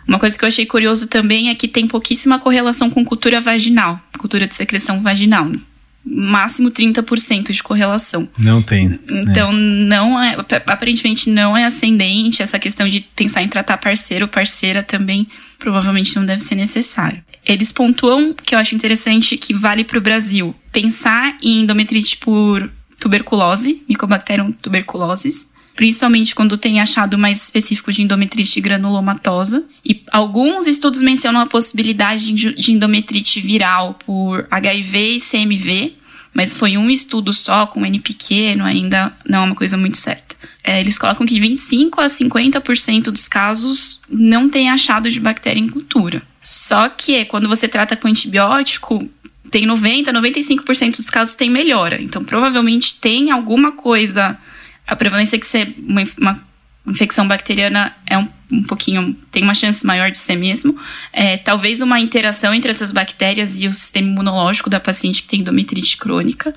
Uma 0.06 0.18
coisa 0.18 0.38
que 0.38 0.44
eu 0.44 0.48
achei 0.48 0.66
curioso 0.66 1.06
também 1.06 1.48
é 1.48 1.54
que 1.54 1.68
tem 1.68 1.86
pouquíssima 1.86 2.38
correlação 2.38 2.88
com 2.90 3.04
cultura 3.04 3.40
vaginal, 3.40 4.00
cultura 4.18 4.46
de 4.46 4.54
secreção 4.54 5.02
vaginal 5.02 5.50
máximo 6.04 6.70
30% 6.70 7.52
de 7.52 7.62
correlação. 7.62 8.28
Não 8.36 8.62
tem. 8.62 8.98
Então, 9.08 9.50
é. 9.50 9.54
não 9.54 10.22
é, 10.22 10.36
aparentemente 10.66 11.30
não 11.30 11.56
é 11.56 11.64
ascendente 11.64 12.42
essa 12.42 12.58
questão 12.58 12.88
de 12.88 13.00
pensar 13.14 13.42
em 13.42 13.48
tratar 13.48 13.76
parceiro 13.76 14.24
ou 14.24 14.28
parceira 14.28 14.82
também 14.82 15.28
provavelmente 15.58 16.16
não 16.16 16.26
deve 16.26 16.42
ser 16.42 16.56
necessário. 16.56 17.22
Eles 17.46 17.70
pontuam 17.70 18.34
que 18.34 18.54
eu 18.54 18.58
acho 18.58 18.74
interessante 18.74 19.36
que 19.36 19.54
vale 19.54 19.84
para 19.84 19.98
o 19.98 20.00
Brasil 20.00 20.54
pensar 20.72 21.36
em 21.40 21.62
endometrite 21.62 22.16
por 22.16 22.70
tuberculose, 23.00 23.82
Mycobacterium 23.88 24.52
tuberculosis, 24.52 25.48
principalmente 25.74 26.34
quando 26.34 26.58
tem 26.58 26.80
achado 26.80 27.18
mais 27.18 27.42
específico 27.42 27.92
de 27.92 28.02
endometrite 28.02 28.60
granulomatosa. 28.60 29.64
E 29.84 30.02
alguns 30.10 30.66
estudos 30.66 31.00
mencionam 31.00 31.40
a 31.40 31.46
possibilidade 31.46 32.32
de 32.32 32.72
endometrite 32.72 33.40
viral 33.40 33.94
por 33.94 34.46
HIV 34.50 35.16
e 35.16 35.20
CMV, 35.20 35.92
mas 36.34 36.54
foi 36.54 36.76
um 36.76 36.90
estudo 36.90 37.32
só, 37.32 37.66
com 37.66 37.84
N 37.84 37.98
pequeno, 38.00 38.64
ainda 38.64 39.12
não 39.28 39.40
é 39.40 39.46
uma 39.46 39.54
coisa 39.54 39.76
muito 39.76 39.98
certa. 39.98 40.32
É, 40.64 40.80
eles 40.80 40.96
colocam 40.96 41.26
que 41.26 41.40
25 41.40 42.00
a 42.00 42.06
50% 42.06 43.04
dos 43.04 43.26
casos 43.26 44.00
não 44.08 44.48
tem 44.48 44.70
achado 44.70 45.10
de 45.10 45.18
bactéria 45.18 45.58
em 45.58 45.68
cultura. 45.68 46.22
Só 46.40 46.88
que 46.88 47.24
quando 47.24 47.48
você 47.48 47.66
trata 47.66 47.96
com 47.96 48.06
antibiótico, 48.06 49.08
tem 49.50 49.66
90, 49.66 50.12
95% 50.12 50.96
dos 50.96 51.10
casos 51.10 51.34
tem 51.34 51.50
melhora. 51.50 52.00
Então, 52.00 52.24
provavelmente 52.24 52.98
tem 53.00 53.30
alguma 53.30 53.72
coisa 53.72 54.38
a 54.86 54.96
prevalência 54.96 55.38
de 55.38 55.46
ser 55.46 55.74
uma, 55.78 56.02
uma 56.18 56.52
infecção 56.86 57.26
bacteriana 57.26 57.94
é 58.06 58.18
um, 58.18 58.28
um 58.50 58.62
pouquinho. 58.64 59.16
tem 59.30 59.42
uma 59.42 59.54
chance 59.54 59.86
maior 59.86 60.10
de 60.10 60.18
ser 60.18 60.36
mesmo. 60.36 60.78
É, 61.12 61.36
talvez 61.36 61.80
uma 61.80 62.00
interação 62.00 62.52
entre 62.52 62.70
essas 62.70 62.92
bactérias 62.92 63.58
e 63.58 63.68
o 63.68 63.74
sistema 63.74 64.08
imunológico 64.08 64.68
da 64.68 64.80
paciente 64.80 65.22
que 65.22 65.28
tem 65.28 65.40
endometrite 65.40 65.96
crônica. 65.96 66.54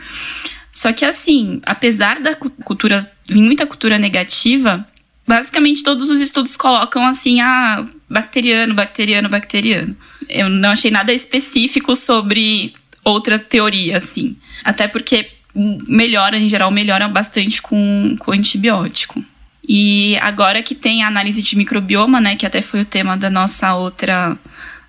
Só 0.71 0.91
que, 0.91 1.05
assim, 1.05 1.61
apesar 1.65 2.19
da 2.19 2.35
cultura, 2.35 3.09
muita 3.29 3.65
cultura 3.65 3.97
negativa, 3.97 4.85
basicamente 5.25 5.83
todos 5.83 6.09
os 6.09 6.19
estudos 6.19 6.57
colocam 6.57 7.05
assim, 7.05 7.39
ah, 7.39 7.85
bacteriano, 8.09 8.73
bacteriano, 8.73 9.29
bacteriano. 9.29 9.95
Eu 10.27 10.49
não 10.49 10.71
achei 10.71 10.91
nada 10.91 11.13
específico 11.13 11.95
sobre 11.95 12.73
outra 13.03 13.39
teoria, 13.39 13.97
assim. 13.97 14.35
Até 14.63 14.87
porque 14.87 15.29
melhora, 15.55 16.37
em 16.37 16.49
geral, 16.49 16.69
melhora 16.69 17.07
bastante 17.07 17.61
com, 17.61 18.15
com 18.19 18.31
antibiótico. 18.31 19.23
E 19.67 20.17
agora 20.21 20.61
que 20.61 20.75
tem 20.75 21.03
a 21.03 21.07
análise 21.07 21.41
de 21.41 21.57
microbioma, 21.57 22.21
né, 22.21 22.35
que 22.35 22.45
até 22.45 22.61
foi 22.61 22.81
o 22.81 22.85
tema 22.85 23.17
da 23.17 23.29
nossa 23.29 23.73
outra 23.75 24.37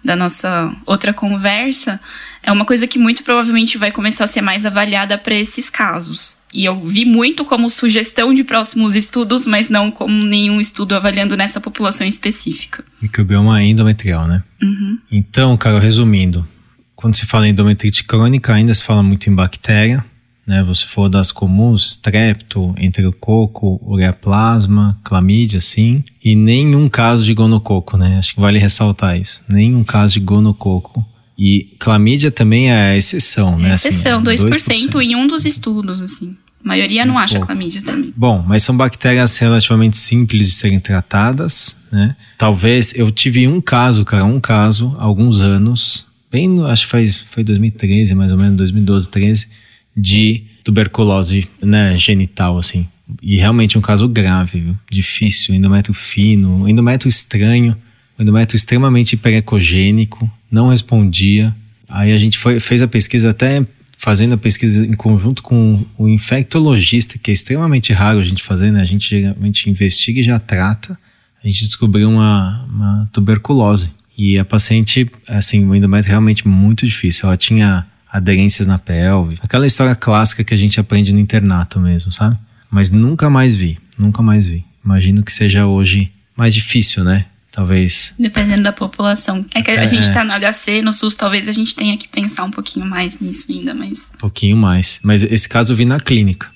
da 0.04 0.14
nossa 0.14 0.72
outra 0.86 1.12
conversa, 1.12 2.00
é 2.40 2.52
uma 2.52 2.64
coisa 2.64 2.86
que 2.86 2.96
muito 2.96 3.24
provavelmente 3.24 3.76
vai 3.76 3.90
começar 3.90 4.22
a 4.22 4.28
ser 4.28 4.40
mais 4.40 4.64
avaliada 4.64 5.18
para 5.18 5.34
esses 5.34 5.68
casos. 5.68 6.38
E 6.54 6.64
eu 6.64 6.78
vi 6.78 7.04
muito 7.04 7.44
como 7.44 7.68
sugestão 7.68 8.32
de 8.32 8.44
próximos 8.44 8.94
estudos, 8.94 9.48
mas 9.48 9.68
não 9.68 9.90
como 9.90 10.24
nenhum 10.24 10.60
estudo 10.60 10.94
avaliando 10.94 11.36
nessa 11.36 11.60
população 11.60 12.06
específica. 12.06 12.84
Microbioma 13.02 13.60
endometrial, 13.64 14.28
né? 14.28 14.44
Uhum. 14.62 14.96
Então, 15.10 15.56
cara, 15.56 15.80
resumindo, 15.80 16.46
quando 16.94 17.16
se 17.16 17.26
fala 17.26 17.48
em 17.48 17.50
endometrite 17.50 18.04
crônica, 18.04 18.54
ainda 18.54 18.72
se 18.72 18.84
fala 18.84 19.02
muito 19.02 19.28
em 19.28 19.34
bactéria, 19.34 20.04
né? 20.46 20.62
Você 20.62 20.86
for 20.86 21.08
das 21.08 21.32
comuns, 21.32 21.90
strepto, 21.90 22.74
enterococo, 22.78 23.80
ureaplasma, 23.84 24.98
clamídia, 25.02 25.60
sim, 25.60 26.04
e 26.24 26.36
nenhum 26.36 26.88
caso 26.88 27.24
de 27.24 27.34
gonococo, 27.34 27.96
né? 27.96 28.16
Acho 28.18 28.34
que 28.34 28.40
vale 28.40 28.58
ressaltar 28.58 29.18
isso. 29.18 29.42
Nenhum 29.48 29.82
caso 29.82 30.14
de 30.14 30.20
gonococo. 30.20 31.04
E 31.38 31.74
clamídia 31.78 32.30
também 32.30 32.70
é 32.70 32.92
a 32.92 32.96
exceção, 32.96 33.58
né? 33.58 33.72
É 33.72 33.74
exceção, 33.74 34.20
assim, 34.20 34.46
2%, 34.46 34.50
2% 34.50 35.02
em 35.02 35.16
um 35.16 35.26
dos 35.26 35.44
estudos, 35.44 36.00
assim. 36.00 36.34
A 36.64 36.68
maioria 36.68 37.04
não 37.04 37.18
acha 37.18 37.34
pouco. 37.34 37.46
clamídia 37.46 37.82
também. 37.82 38.12
Bom, 38.16 38.42
mas 38.46 38.62
são 38.62 38.76
bactérias 38.76 39.36
relativamente 39.36 39.98
simples 39.98 40.48
de 40.48 40.54
serem 40.54 40.80
tratadas, 40.80 41.76
né? 41.92 42.16
Talvez 42.38 42.94
eu 42.96 43.10
tive 43.10 43.46
um 43.46 43.60
caso, 43.60 44.04
cara, 44.04 44.24
um 44.24 44.40
caso, 44.40 44.96
há 44.98 45.04
alguns 45.04 45.40
anos, 45.40 46.06
bem, 46.30 46.64
acho 46.64 46.84
que 46.84 46.90
foi, 46.90 47.08
foi 47.08 47.44
2013, 47.44 48.14
mais 48.14 48.32
ou 48.32 48.38
menos, 48.38 48.56
2012, 48.56 49.08
13, 49.10 49.48
de 49.96 50.42
tuberculose 50.62 51.48
né, 51.62 51.98
genital, 51.98 52.58
assim. 52.58 52.86
E 53.22 53.36
realmente 53.36 53.78
um 53.78 53.80
caso 53.80 54.08
grave, 54.08 54.60
viu? 54.60 54.76
difícil, 54.90 55.54
endométrio 55.54 55.94
fino, 55.94 56.68
endométrio 56.68 57.08
estranho, 57.08 57.76
endométrio 58.18 58.56
extremamente 58.56 59.12
hiperecogênico, 59.12 60.30
não 60.50 60.68
respondia. 60.68 61.54
Aí 61.88 62.12
a 62.12 62.18
gente 62.18 62.36
foi, 62.36 62.58
fez 62.58 62.82
a 62.82 62.88
pesquisa 62.88 63.30
até 63.30 63.64
fazendo 63.96 64.34
a 64.34 64.38
pesquisa 64.38 64.84
em 64.84 64.94
conjunto 64.94 65.42
com 65.42 65.84
o 65.96 66.08
infectologista, 66.08 67.18
que 67.18 67.30
é 67.30 67.34
extremamente 67.34 67.92
raro 67.92 68.18
a 68.18 68.24
gente 68.24 68.42
fazer, 68.42 68.70
né? 68.70 68.80
A 68.80 68.84
gente 68.84 69.08
geralmente 69.08 69.70
investiga 69.70 70.20
e 70.20 70.24
já 70.24 70.38
trata. 70.38 70.98
A 71.42 71.46
gente 71.46 71.64
descobriu 71.64 72.10
uma, 72.10 72.64
uma 72.64 73.08
tuberculose. 73.12 73.90
E 74.18 74.38
a 74.38 74.44
paciente, 74.44 75.10
assim, 75.28 75.66
o 75.66 75.74
endométrio 75.74 76.10
é 76.10 76.12
realmente 76.12 76.46
muito 76.46 76.86
difícil. 76.86 77.26
Ela 77.26 77.36
tinha 77.36 77.86
aderências 78.16 78.66
na 78.66 78.78
pelve. 78.78 79.38
Aquela 79.42 79.66
história 79.66 79.94
clássica 79.94 80.42
que 80.42 80.54
a 80.54 80.56
gente 80.56 80.80
aprende 80.80 81.12
no 81.12 81.20
internato 81.20 81.78
mesmo, 81.78 82.10
sabe? 82.10 82.36
Mas 82.70 82.90
nunca 82.90 83.28
mais 83.28 83.54
vi, 83.54 83.78
nunca 83.98 84.22
mais 84.22 84.46
vi. 84.46 84.64
Imagino 84.84 85.22
que 85.22 85.32
seja 85.32 85.66
hoje 85.66 86.10
mais 86.34 86.54
difícil, 86.54 87.04
né? 87.04 87.26
Talvez. 87.52 88.14
Dependendo 88.18 88.62
da 88.62 88.72
população. 88.72 89.44
É 89.54 89.62
que 89.62 89.70
a 89.70 89.74
é, 89.74 89.86
gente 89.86 90.12
tá 90.12 90.22
no 90.22 90.32
HC, 90.32 90.82
no 90.82 90.92
SUS, 90.92 91.14
talvez 91.14 91.48
a 91.48 91.52
gente 91.52 91.74
tenha 91.74 91.96
que 91.96 92.06
pensar 92.06 92.44
um 92.44 92.50
pouquinho 92.50 92.84
mais 92.84 93.18
nisso 93.18 93.50
ainda, 93.50 93.72
mas. 93.72 94.10
Um 94.14 94.18
pouquinho 94.18 94.56
mais. 94.56 95.00
Mas 95.02 95.22
esse 95.22 95.48
caso 95.48 95.72
eu 95.72 95.76
vi 95.76 95.84
na 95.84 95.98
clínica. 95.98 96.48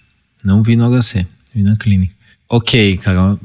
Não 0.45 0.62
vi 0.62 0.76
no 0.76 0.90
HC, 0.90 1.26
vi 1.55 1.62
na 1.62 1.76
clínica. 1.76 2.14
Ok, 2.49 2.99
Carol. 2.99 3.38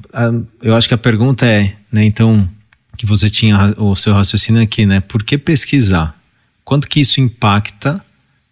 Eu 0.61 0.75
acho 0.75 0.87
que 0.87 0.93
a 0.93 0.97
pergunta 0.97 1.45
é, 1.45 1.75
né, 1.91 2.03
então, 2.03 2.49
que 2.97 3.05
você 3.05 3.29
tinha 3.29 3.73
o 3.77 3.95
seu 3.95 4.13
raciocínio 4.13 4.61
aqui, 4.61 4.85
né? 4.85 4.99
Por 4.99 5.23
que 5.23 5.37
pesquisar? 5.37 6.17
Quanto 6.65 6.89
que 6.89 6.99
isso 6.99 7.21
impacta? 7.21 8.03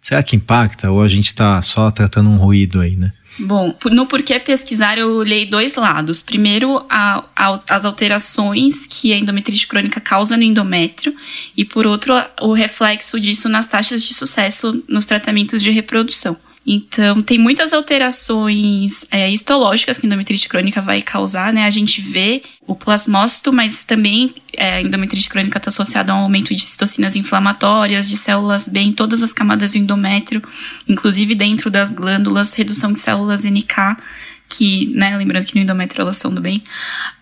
Será 0.04 0.22
que 0.22 0.36
impacta 0.36 0.90
ou 0.90 1.00
a 1.00 1.08
gente 1.08 1.28
está 1.28 1.62
só 1.62 1.90
tratando 1.90 2.28
um 2.28 2.36
ruído 2.36 2.78
aí, 2.78 2.94
né? 2.94 3.10
Bom, 3.38 3.74
no 3.90 4.06
porquê 4.06 4.38
pesquisar 4.38 4.98
eu 4.98 5.10
olhei 5.12 5.46
dois 5.46 5.76
lados. 5.76 6.20
Primeiro, 6.20 6.84
a, 6.90 7.24
a, 7.34 7.56
as 7.70 7.86
alterações 7.86 8.86
que 8.86 9.14
a 9.14 9.16
endometrite 9.16 9.66
crônica 9.66 9.98
causa 10.02 10.36
no 10.36 10.42
endométrio 10.42 11.16
e 11.56 11.64
por 11.64 11.86
outro, 11.86 12.12
o 12.42 12.52
reflexo 12.52 13.18
disso 13.18 13.48
nas 13.48 13.66
taxas 13.66 14.04
de 14.04 14.12
sucesso 14.12 14.84
nos 14.86 15.06
tratamentos 15.06 15.62
de 15.62 15.70
reprodução. 15.70 16.36
Então, 16.66 17.20
tem 17.22 17.38
muitas 17.38 17.74
alterações 17.74 19.04
é, 19.10 19.30
histológicas 19.30 19.98
que 19.98 20.06
a 20.06 20.08
endometrite 20.08 20.48
crônica 20.48 20.80
vai 20.80 21.02
causar, 21.02 21.52
né? 21.52 21.64
A 21.64 21.70
gente 21.70 22.00
vê 22.00 22.42
o 22.66 22.74
plasmócito, 22.74 23.52
mas 23.52 23.84
também 23.84 24.34
é, 24.54 24.76
a 24.76 24.80
endometrite 24.80 25.28
crônica 25.28 25.58
está 25.58 25.68
associada 25.68 26.12
a 26.12 26.16
um 26.16 26.20
aumento 26.20 26.54
de 26.54 26.62
citocinas 26.62 27.16
inflamatórias, 27.16 28.08
de 28.08 28.16
células 28.16 28.66
B 28.66 28.80
em 28.80 28.92
todas 28.92 29.22
as 29.22 29.32
camadas 29.32 29.72
do 29.72 29.78
endométrio, 29.78 30.42
inclusive 30.88 31.34
dentro 31.34 31.70
das 31.70 31.92
glândulas, 31.92 32.54
redução 32.54 32.92
de 32.92 32.98
células 32.98 33.44
NK, 33.44 33.96
que, 34.48 34.86
né, 34.94 35.16
lembrando 35.16 35.44
que 35.44 35.54
no 35.54 35.62
endométrio 35.62 36.02
elas 36.02 36.16
são 36.16 36.32
do 36.32 36.40
bem, 36.40 36.62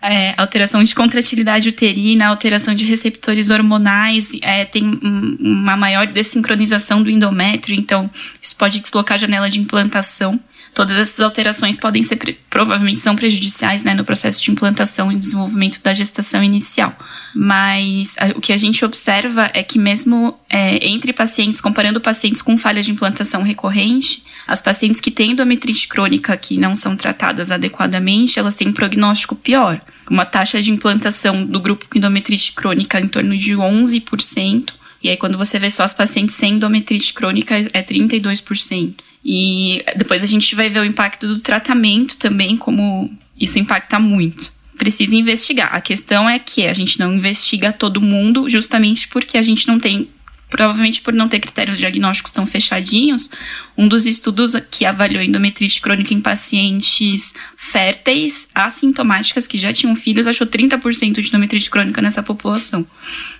é, 0.01 0.33
alteração 0.37 0.83
de 0.83 0.93
contratilidade 0.93 1.69
uterina, 1.69 2.27
alteração 2.27 2.75
de 2.75 2.85
receptores 2.85 3.49
hormonais, 3.49 4.31
é, 4.41 4.65
tem 4.65 4.99
uma 5.39 5.75
maior 5.75 6.05
desincronização 6.07 7.01
do 7.01 7.09
endométrio, 7.09 7.75
então 7.75 8.09
isso 8.41 8.55
pode 8.55 8.79
deslocar 8.79 9.15
a 9.15 9.17
janela 9.17 9.49
de 9.49 9.59
implantação. 9.59 10.39
Todas 10.73 10.97
essas 10.97 11.19
alterações 11.19 11.77
podem 11.77 12.01
ser, 12.01 12.17
provavelmente 12.49 12.99
são 12.99 13.15
prejudiciais 13.15 13.83
né, 13.83 13.93
no 13.93 14.03
processo 14.03 14.41
de 14.41 14.49
implantação 14.49 15.11
e 15.11 15.15
desenvolvimento 15.15 15.79
da 15.83 15.93
gestação 15.93 16.43
inicial. 16.43 16.95
Mas 17.35 18.15
a, 18.17 18.37
o 18.37 18.41
que 18.41 18.51
a 18.51 18.57
gente 18.57 18.83
observa 18.83 19.51
é 19.53 19.61
que 19.61 19.77
mesmo 19.77 20.37
é, 20.49 20.87
entre 20.87 21.13
pacientes, 21.13 21.61
comparando 21.61 22.01
pacientes 22.01 22.41
com 22.41 22.57
falha 22.57 22.81
de 22.81 22.91
implantação 22.91 23.43
recorrente, 23.43 24.23
as 24.47 24.61
pacientes 24.61 24.99
que 24.99 25.11
têm 25.11 25.31
endometrite 25.31 25.87
crônica 25.87 26.35
que 26.35 26.57
não 26.57 26.75
são 26.75 26.97
tratadas 26.97 27.51
adequadamente, 27.51 28.39
elas 28.39 28.55
têm 28.55 28.67
um 28.67 28.73
prognóstico 28.73 29.35
pior. 29.35 29.79
Uma 30.09 30.25
taxa 30.25 30.61
de 30.61 30.71
implantação 30.71 31.45
do 31.45 31.59
grupo 31.59 31.87
com 31.87 31.97
endometrite 31.97 32.51
crônica 32.51 32.99
em 32.99 33.07
torno 33.07 33.37
de 33.37 33.53
11%. 33.53 34.73
E 35.03 35.09
aí, 35.09 35.17
quando 35.17 35.37
você 35.37 35.59
vê 35.59 35.69
só 35.69 35.83
as 35.83 35.93
pacientes 35.93 36.35
sem 36.35 36.53
endometrite 36.53 37.13
crônica, 37.13 37.55
é 37.73 37.83
32%. 37.83 38.93
E 39.25 39.83
depois 39.95 40.23
a 40.23 40.25
gente 40.25 40.55
vai 40.55 40.69
ver 40.69 40.79
o 40.79 40.85
impacto 40.85 41.27
do 41.27 41.39
tratamento 41.39 42.17
também, 42.17 42.55
como 42.55 43.11
isso 43.39 43.59
impacta 43.59 43.99
muito. 43.99 44.51
Precisa 44.77 45.15
investigar. 45.15 45.73
A 45.73 45.81
questão 45.81 46.29
é 46.29 46.39
que 46.39 46.65
a 46.65 46.73
gente 46.73 46.99
não 46.99 47.13
investiga 47.13 47.71
todo 47.71 48.01
mundo 48.01 48.49
justamente 48.49 49.07
porque 49.07 49.37
a 49.37 49.41
gente 49.41 49.67
não 49.67 49.79
tem 49.79 50.07
provavelmente 50.53 51.01
por 51.01 51.15
não 51.15 51.27
ter 51.27 51.39
critérios 51.39 51.79
diagnósticos 51.79 52.31
tão 52.31 52.45
fechadinhos, 52.45 53.27
um 53.75 53.87
dos 53.87 54.05
estudos 54.05 54.53
que 54.69 54.85
avaliou 54.85 55.23
endometrite 55.23 55.81
crônica 55.81 56.13
em 56.13 56.21
pacientes 56.21 57.33
férteis, 57.57 58.47
assintomáticas, 58.53 59.47
que 59.47 59.57
já 59.57 59.73
tinham 59.73 59.95
filhos, 59.95 60.27
achou 60.27 60.45
30% 60.45 61.21
de 61.21 61.27
endometrite 61.27 61.71
crônica 61.71 61.99
nessa 62.03 62.21
população, 62.21 62.85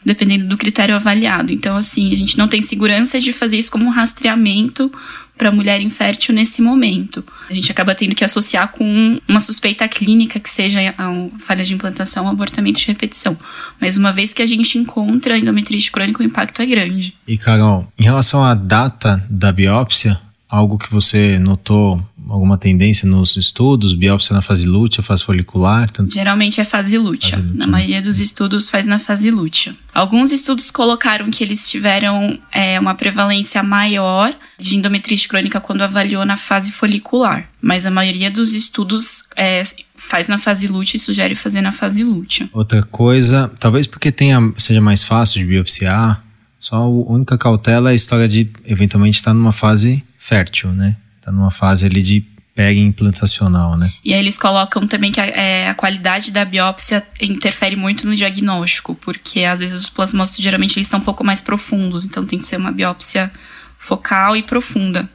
dependendo 0.04 0.46
do 0.48 0.58
critério 0.58 0.96
avaliado. 0.96 1.54
Então, 1.54 1.78
assim, 1.78 2.12
a 2.12 2.18
gente 2.18 2.36
não 2.36 2.48
tem 2.48 2.64
segurança 2.64 3.20
de 3.20 3.32
fazer 3.32 3.58
isso 3.58 3.72
como 3.72 3.86
um 3.86 3.92
rastreamento 3.92 4.92
para 5.38 5.50
a 5.50 5.52
mulher 5.52 5.82
infértil 5.82 6.34
nesse 6.34 6.62
momento. 6.62 7.24
A 7.50 7.54
gente 7.54 7.72
acaba 7.72 7.96
tendo 7.96 8.16
que 8.16 8.24
associar 8.24 8.70
com 8.70 9.20
uma 9.28 9.40
suspeita 9.40 9.88
clínica 9.88 10.40
que 10.40 10.50
seja 10.50 10.80
a 10.98 11.40
falha 11.40 11.64
de 11.64 11.74
implantação, 11.74 12.28
abortamento 12.28 12.80
de 12.80 12.88
repetição. 12.88 13.38
Mas 13.80 13.98
uma 13.98 14.12
vez 14.12 14.34
que 14.34 14.42
a 14.42 14.46
gente 14.46 14.78
encontra 14.78 15.38
endometrite 15.38 15.92
crônica, 15.92 16.22
o 16.22 16.26
impacto 16.26 16.62
é 16.62 16.66
grande. 16.66 17.16
E 17.28 17.38
Carol, 17.38 17.88
em 17.98 18.04
relação 18.04 18.44
à 18.44 18.54
data 18.54 19.24
da 19.30 19.52
biópsia, 19.52 20.20
algo 20.54 20.78
que 20.78 20.92
você 20.92 21.40
notou 21.40 22.00
alguma 22.30 22.60
tendência 22.60 23.10
nos 23.10 23.36
estudos? 23.36 23.96
Biópsia 23.96 24.36
na 24.36 24.42
fase 24.42 24.68
lútea, 24.68 25.02
fase 25.02 25.24
folicular? 25.24 25.90
Tanto... 25.90 26.14
Geralmente 26.14 26.62
é 26.62 26.64
fase 26.64 26.96
lútea. 26.96 27.32
fase 27.32 27.42
lútea. 27.42 27.58
Na 27.58 27.66
maioria 27.66 28.02
dos 28.04 28.20
estudos 28.20 28.70
faz 28.70 28.86
na 28.86 29.00
fase 29.00 29.32
lútea. 29.32 29.76
Alguns 29.92 30.32
estudos 30.32 30.70
colocaram 30.70 31.32
que 31.32 31.44
eles 31.44 31.68
tiveram 31.68 32.40
é, 32.52 32.80
uma 32.80 32.94
prevalência 32.94 33.64
maior 33.64 34.32
de 34.60 34.76
endometrite 34.76 35.28
crônica 35.28 35.60
quando 35.60 35.82
avaliou 35.82 36.24
na 36.24 36.38
fase 36.38 36.72
folicular. 36.72 37.50
Mas 37.60 37.84
a 37.88 37.92
maioria 37.92 38.30
dos 38.30 38.54
estudos 38.54 39.24
é, 39.36 39.64
faz 39.96 40.28
na 40.28 40.38
fase 40.38 40.68
lútea 40.68 40.98
e 40.98 41.00
sugere 41.00 41.34
fazer 41.34 41.62
na 41.62 41.72
fase 41.72 42.04
lútea. 42.04 42.48
Outra 42.54 42.84
coisa, 42.84 43.52
talvez 43.60 43.88
porque 43.88 44.12
tenha, 44.12 44.54
seja 44.60 44.80
mais 44.80 45.02
fácil 45.02 45.42
de 45.42 45.48
biopsiar, 45.48 46.24
só 46.60 46.76
a 46.76 46.88
única 46.88 47.38
cautela 47.38 47.90
é 47.90 47.92
a 47.92 47.96
história 47.96 48.28
de 48.28 48.50
eventualmente 48.64 49.18
estar 49.18 49.34
numa 49.34 49.52
fase 49.52 50.02
fértil, 50.24 50.72
né? 50.72 50.96
Tá 51.22 51.32
numa 51.32 51.52
fase 51.52 51.86
ali 51.86 52.02
de 52.02 52.24
pega 52.56 52.80
implantacional, 52.80 53.76
né? 53.76 53.92
E 54.06 54.14
aí 54.14 54.20
eles 54.20 54.38
colocam 54.38 54.88
também 54.88 55.12
que 55.12 55.20
a, 55.20 55.26
é, 55.26 55.68
a, 55.68 55.74
qualidade 55.74 56.32
da 56.32 56.46
biópsia 56.46 57.04
interfere 57.20 57.76
muito 57.76 58.08
no 58.08 58.16
diagnóstico, 58.16 58.96
porque 58.96 59.44
às 59.44 59.60
vezes 59.60 59.82
os 59.82 59.90
plasmócitos 59.90 60.42
geralmente 60.42 60.78
eles 60.78 60.88
são 60.88 61.00
um 61.00 61.04
pouco 61.04 61.26
mais 61.26 61.42
profundos, 61.42 62.06
então 62.06 62.26
tem 62.26 62.40
que 62.40 62.48
ser 62.48 62.56
uma 62.56 62.72
biópsia 62.72 63.32
focal 63.78 64.38
e 64.38 64.44
profunda. 64.44 65.10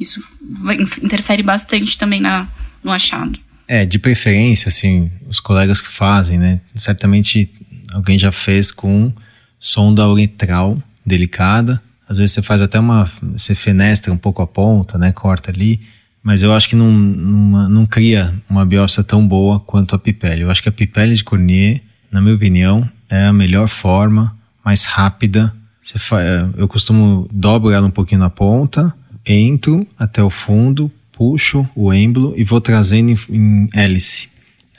Isso 0.00 0.26
vai, 0.62 0.76
interfere 0.76 1.42
bastante 1.42 1.98
também 1.98 2.20
na, 2.20 2.48
no 2.82 2.90
achado. 2.90 3.38
É, 3.68 3.84
de 3.84 3.98
preferência, 3.98 4.68
assim, 4.68 5.10
os 5.28 5.40
colegas 5.40 5.82
que 5.82 5.88
fazem, 5.88 6.38
né? 6.38 6.60
Certamente 6.74 7.50
alguém 7.92 8.18
já 8.18 8.32
fez 8.32 8.70
com 8.70 9.12
sonda 9.60 10.08
uretral 10.08 10.82
delicada, 11.04 11.82
às 12.08 12.18
vezes 12.18 12.34
você 12.34 12.42
faz 12.42 12.60
até 12.60 12.78
uma. 12.78 13.08
Você 13.32 13.54
fenestra 13.54 14.12
um 14.12 14.16
pouco 14.16 14.42
a 14.42 14.46
ponta, 14.46 14.98
né? 14.98 15.12
Corta 15.12 15.50
ali. 15.50 15.80
Mas 16.22 16.42
eu 16.42 16.52
acho 16.52 16.68
que 16.68 16.76
não, 16.76 16.90
não, 16.90 17.68
não 17.68 17.86
cria 17.86 18.34
uma 18.48 18.64
biópsia 18.64 19.02
tão 19.02 19.26
boa 19.26 19.60
quanto 19.60 19.94
a 19.94 19.98
pipele. 19.98 20.42
Eu 20.42 20.50
acho 20.50 20.62
que 20.62 20.68
a 20.68 20.72
pipele 20.72 21.14
de 21.14 21.22
Cornier, 21.22 21.82
na 22.10 22.20
minha 22.20 22.34
opinião, 22.34 22.88
é 23.10 23.26
a 23.26 23.32
melhor 23.32 23.68
forma, 23.68 24.34
mais 24.64 24.84
rápida. 24.84 25.54
Você 25.82 25.98
faz, 25.98 26.26
eu 26.56 26.66
costumo 26.66 27.28
dobro 27.30 27.70
ela 27.70 27.86
um 27.86 27.90
pouquinho 27.90 28.20
na 28.20 28.30
ponta, 28.30 28.94
entro 29.26 29.86
até 29.98 30.22
o 30.22 30.30
fundo, 30.30 30.90
puxo 31.12 31.68
o 31.74 31.92
êmbolo 31.92 32.32
e 32.36 32.42
vou 32.42 32.60
trazendo 32.60 33.10
em, 33.10 33.18
em 33.28 33.68
hélice. 33.74 34.30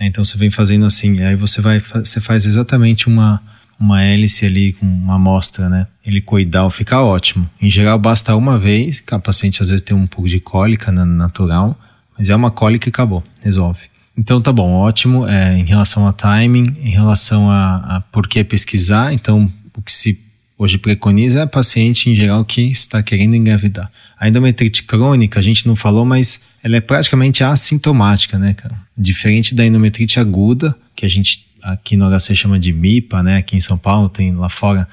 Então 0.01 0.25
você 0.25 0.37
vem 0.37 0.49
fazendo 0.49 0.85
assim, 0.85 1.21
aí 1.21 1.35
você 1.35 1.61
vai, 1.61 1.79
você 1.79 2.19
faz 2.19 2.47
exatamente 2.47 3.07
uma 3.07 3.41
uma 3.79 4.01
hélice 4.01 4.45
ali 4.45 4.73
com 4.73 4.85
uma 4.85 5.15
amostra, 5.15 5.69
né? 5.69 5.87
Helicoidal 6.05 6.69
fica 6.69 7.01
ótimo. 7.01 7.49
Em 7.61 7.69
geral, 7.69 7.99
basta 7.99 8.35
uma 8.35 8.57
vez, 8.57 8.99
que 8.99 9.13
a 9.13 9.19
paciente 9.19 9.61
às 9.61 9.69
vezes 9.69 9.81
tem 9.81 9.95
um 9.95 10.07
pouco 10.07 10.29
de 10.29 10.39
cólica 10.39 10.91
né, 10.91 11.03
natural, 11.03 11.77
mas 12.17 12.29
é 12.29 12.35
uma 12.35 12.51
cólica 12.51 12.87
e 12.87 12.89
acabou, 12.89 13.23
resolve. 13.41 13.81
Então 14.17 14.41
tá 14.41 14.51
bom, 14.51 14.71
ótimo. 14.71 15.27
É, 15.27 15.57
em 15.57 15.65
relação 15.65 16.07
a 16.07 16.13
timing, 16.13 16.77
em 16.81 16.89
relação 16.89 17.49
a, 17.49 17.97
a 17.97 18.01
por 18.01 18.27
que 18.27 18.43
pesquisar, 18.43 19.13
então 19.13 19.51
o 19.75 19.81
que 19.81 19.91
se 19.91 20.19
hoje 20.57 20.77
preconiza 20.77 21.39
é 21.39 21.41
a 21.43 21.47
paciente 21.47 22.09
em 22.09 22.15
geral 22.15 22.45
que 22.45 22.61
está 22.61 23.03
querendo 23.03 23.35
engravidar. 23.35 23.91
A 24.17 24.29
endometrite 24.29 24.83
crônica, 24.83 25.37
a 25.37 25.43
gente 25.43 25.67
não 25.67 25.75
falou, 25.75 26.05
mas 26.05 26.43
ela 26.63 26.77
é 26.77 26.81
praticamente 26.81 27.43
assintomática, 27.43 28.39
né, 28.39 28.53
cara? 28.53 28.75
Diferente 28.97 29.53
da 29.53 29.65
endometrite 29.65 30.19
aguda, 30.19 30.73
que 30.95 31.05
a 31.05 31.09
gente 31.09 31.44
aqui 31.65 31.97
no 31.97 32.07
HC 32.07 32.35
chama 32.35 32.59
de 32.59 32.71
MIPA, 32.71 33.23
né? 33.23 33.37
Aqui 33.37 33.57
em 33.57 33.59
São 33.59 33.77
Paulo 33.77 34.07
tem 34.07 34.33
lá 34.33 34.49
fora, 34.49 34.87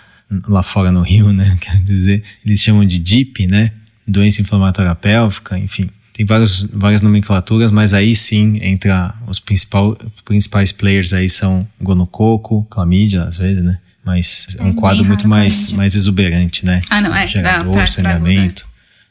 lá 0.49 0.63
fora 0.63 0.91
no 0.91 1.03
Rio, 1.03 1.33
né? 1.33 1.57
Quer 1.61 1.83
dizer, 1.83 2.23
eles 2.45 2.61
chamam 2.61 2.85
de 2.85 2.99
DIP, 2.99 3.47
né? 3.47 3.73
Doença 4.07 4.41
inflamatória 4.41 4.95
pélvica, 4.95 5.59
enfim. 5.59 5.89
Tem 6.15 6.27
vários, 6.27 6.65
várias 6.73 7.03
nomenclaturas, 7.03 7.71
mas 7.71 7.95
aí 7.95 8.17
sim 8.17 8.59
entra 8.63 9.15
os 9.27 9.39
principal, 9.39 9.97
principais 10.25 10.73
players 10.73 11.13
aí 11.13 11.29
são 11.29 11.67
gonococo, 11.81 12.67
clamídia, 12.71 13.23
às 13.25 13.37
vezes, 13.37 13.63
né? 13.63 13.79
Mas 14.05 14.49
é 14.59 14.63
um 14.65 14.73
quadro 14.73 15.05
muito 15.05 15.29
mais, 15.29 15.71
mais 15.73 15.95
exuberante, 15.95 16.67
né? 16.67 16.83
Ah, 16.91 17.01
não, 17.01 17.15
é. 17.15 17.27
Gerador, 17.27 17.77
dá, 17.77 17.87
sangramento, 17.87 18.67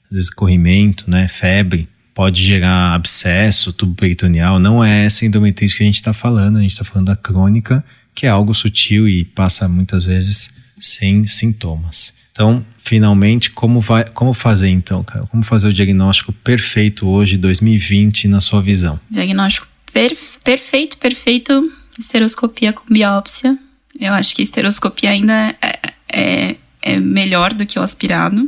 às 0.05 0.15
vezes 0.15 0.29
corrimento, 0.29 1.09
né? 1.09 1.27
Febre 1.27 1.87
pode 2.21 2.43
gerar 2.43 2.93
abscesso, 2.93 3.73
tubo 3.73 3.95
peritoneal. 3.95 4.59
Não 4.59 4.83
é 4.83 5.05
essa 5.05 5.25
endometrite 5.25 5.75
que 5.75 5.81
a 5.81 5.85
gente 5.87 5.95
está 5.95 6.13
falando, 6.13 6.57
a 6.57 6.61
gente 6.61 6.69
está 6.69 6.83
falando 6.83 7.07
da 7.07 7.15
crônica, 7.15 7.83
que 8.13 8.27
é 8.27 8.29
algo 8.29 8.53
sutil 8.53 9.09
e 9.09 9.25
passa 9.25 9.67
muitas 9.67 10.05
vezes 10.05 10.53
sem 10.77 11.25
sintomas. 11.25 12.13
Então, 12.31 12.63
finalmente, 12.83 13.49
como, 13.49 13.81
vai, 13.81 14.05
como 14.05 14.35
fazer 14.35 14.69
então, 14.69 15.03
cara? 15.03 15.25
Como 15.31 15.43
fazer 15.43 15.69
o 15.69 15.73
diagnóstico 15.73 16.31
perfeito 16.31 17.07
hoje, 17.07 17.37
2020, 17.37 18.27
na 18.27 18.39
sua 18.39 18.61
visão? 18.61 18.99
Diagnóstico 19.09 19.67
perf 19.91 20.37
perfeito, 20.43 20.99
perfeito, 20.99 21.71
esteroscopia 21.97 22.71
com 22.71 22.83
biópsia. 22.93 23.57
Eu 23.99 24.13
acho 24.13 24.35
que 24.35 24.43
a 24.43 24.45
esteroscopia 24.45 25.09
ainda 25.09 25.55
é, 25.59 25.79
é, 26.07 26.55
é 26.83 26.99
melhor 26.99 27.51
do 27.51 27.65
que 27.65 27.79
o 27.79 27.81
aspirado, 27.81 28.47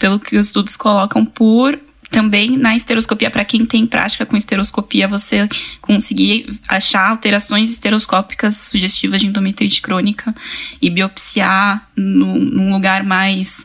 pelo 0.00 0.18
que 0.18 0.36
os 0.36 0.46
estudos 0.46 0.76
colocam 0.76 1.24
por 1.24 1.78
também 2.12 2.56
na 2.56 2.76
esteroscopia, 2.76 3.30
para 3.30 3.44
quem 3.44 3.64
tem 3.64 3.86
prática 3.86 4.26
com 4.26 4.36
esteroscopia, 4.36 5.08
você 5.08 5.48
conseguir 5.80 6.60
achar 6.68 7.08
alterações 7.08 7.72
esteroscópicas 7.72 8.54
sugestivas 8.56 9.20
de 9.20 9.26
endometrite 9.26 9.80
crônica 9.80 10.34
e 10.80 10.90
biopsiar 10.90 11.88
no, 11.96 12.38
num 12.38 12.72
lugar 12.72 13.02
mais 13.02 13.64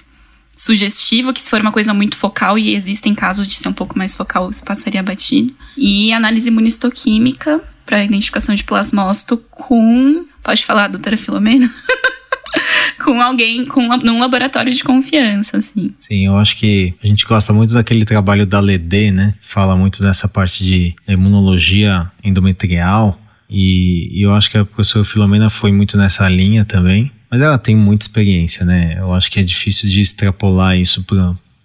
sugestivo, 0.57 1.33
que 1.33 1.39
se 1.39 1.49
for 1.49 1.62
uma 1.62 1.71
coisa 1.71 1.93
muito 1.93 2.17
focal, 2.17 2.57
e 2.57 2.73
existem 2.73 3.13
casos 3.13 3.47
de 3.47 3.53
ser 3.53 3.67
um 3.67 3.73
pouco 3.73 3.97
mais 3.97 4.15
focal, 4.15 4.49
isso 4.49 4.63
passaria 4.63 5.03
batido. 5.03 5.53
E 5.77 6.12
análise 6.12 6.47
imunistoquímica 6.47 7.62
para 7.86 8.03
identificação 8.03 8.55
de 8.55 8.63
plasmócito 8.63 9.38
com. 9.51 10.25
Pode 10.41 10.65
falar, 10.65 10.88
doutora 10.88 11.17
Filomena? 11.17 11.71
com 13.04 13.22
alguém, 13.22 13.65
com 13.65 13.88
num 13.98 14.20
laboratório 14.20 14.74
de 14.74 14.84
confiança, 14.84 15.58
assim. 15.58 15.93
Sim, 15.98 16.26
eu 16.26 16.36
acho 16.36 16.58
que 16.58 16.93
a 17.04 17.08
gente 17.08 17.26
gosta 17.26 17.54
muito 17.54 17.74
daquele 17.74 18.06
trabalho 18.06 18.46
da 18.46 18.60
LED, 18.60 19.12
né? 19.12 19.34
Fala 19.41 19.76
muito 19.76 20.04
dessa 20.04 20.28
parte 20.28 20.63
de 20.63 20.96
imunologia 21.08 22.12
endometrial. 22.24 23.20
E, 23.50 24.10
e 24.12 24.22
eu 24.22 24.34
acho 24.34 24.52
que 24.52 24.58
a 24.58 24.65
professora 24.65 25.06
Filomena 25.06 25.50
foi 25.50 25.72
muito 25.72 25.98
nessa 25.98 26.28
linha 26.28 26.65
também. 26.65 27.12
Mas 27.30 27.41
ela 27.41 27.58
tem 27.58 27.76
muita 27.76 28.06
experiência, 28.06 28.65
né? 28.65 28.96
Eu 28.98 29.13
acho 29.13 29.30
que 29.30 29.39
é 29.39 29.43
difícil 29.43 29.89
de 29.89 30.02
extrapolar 30.02 30.78
isso 30.78 31.06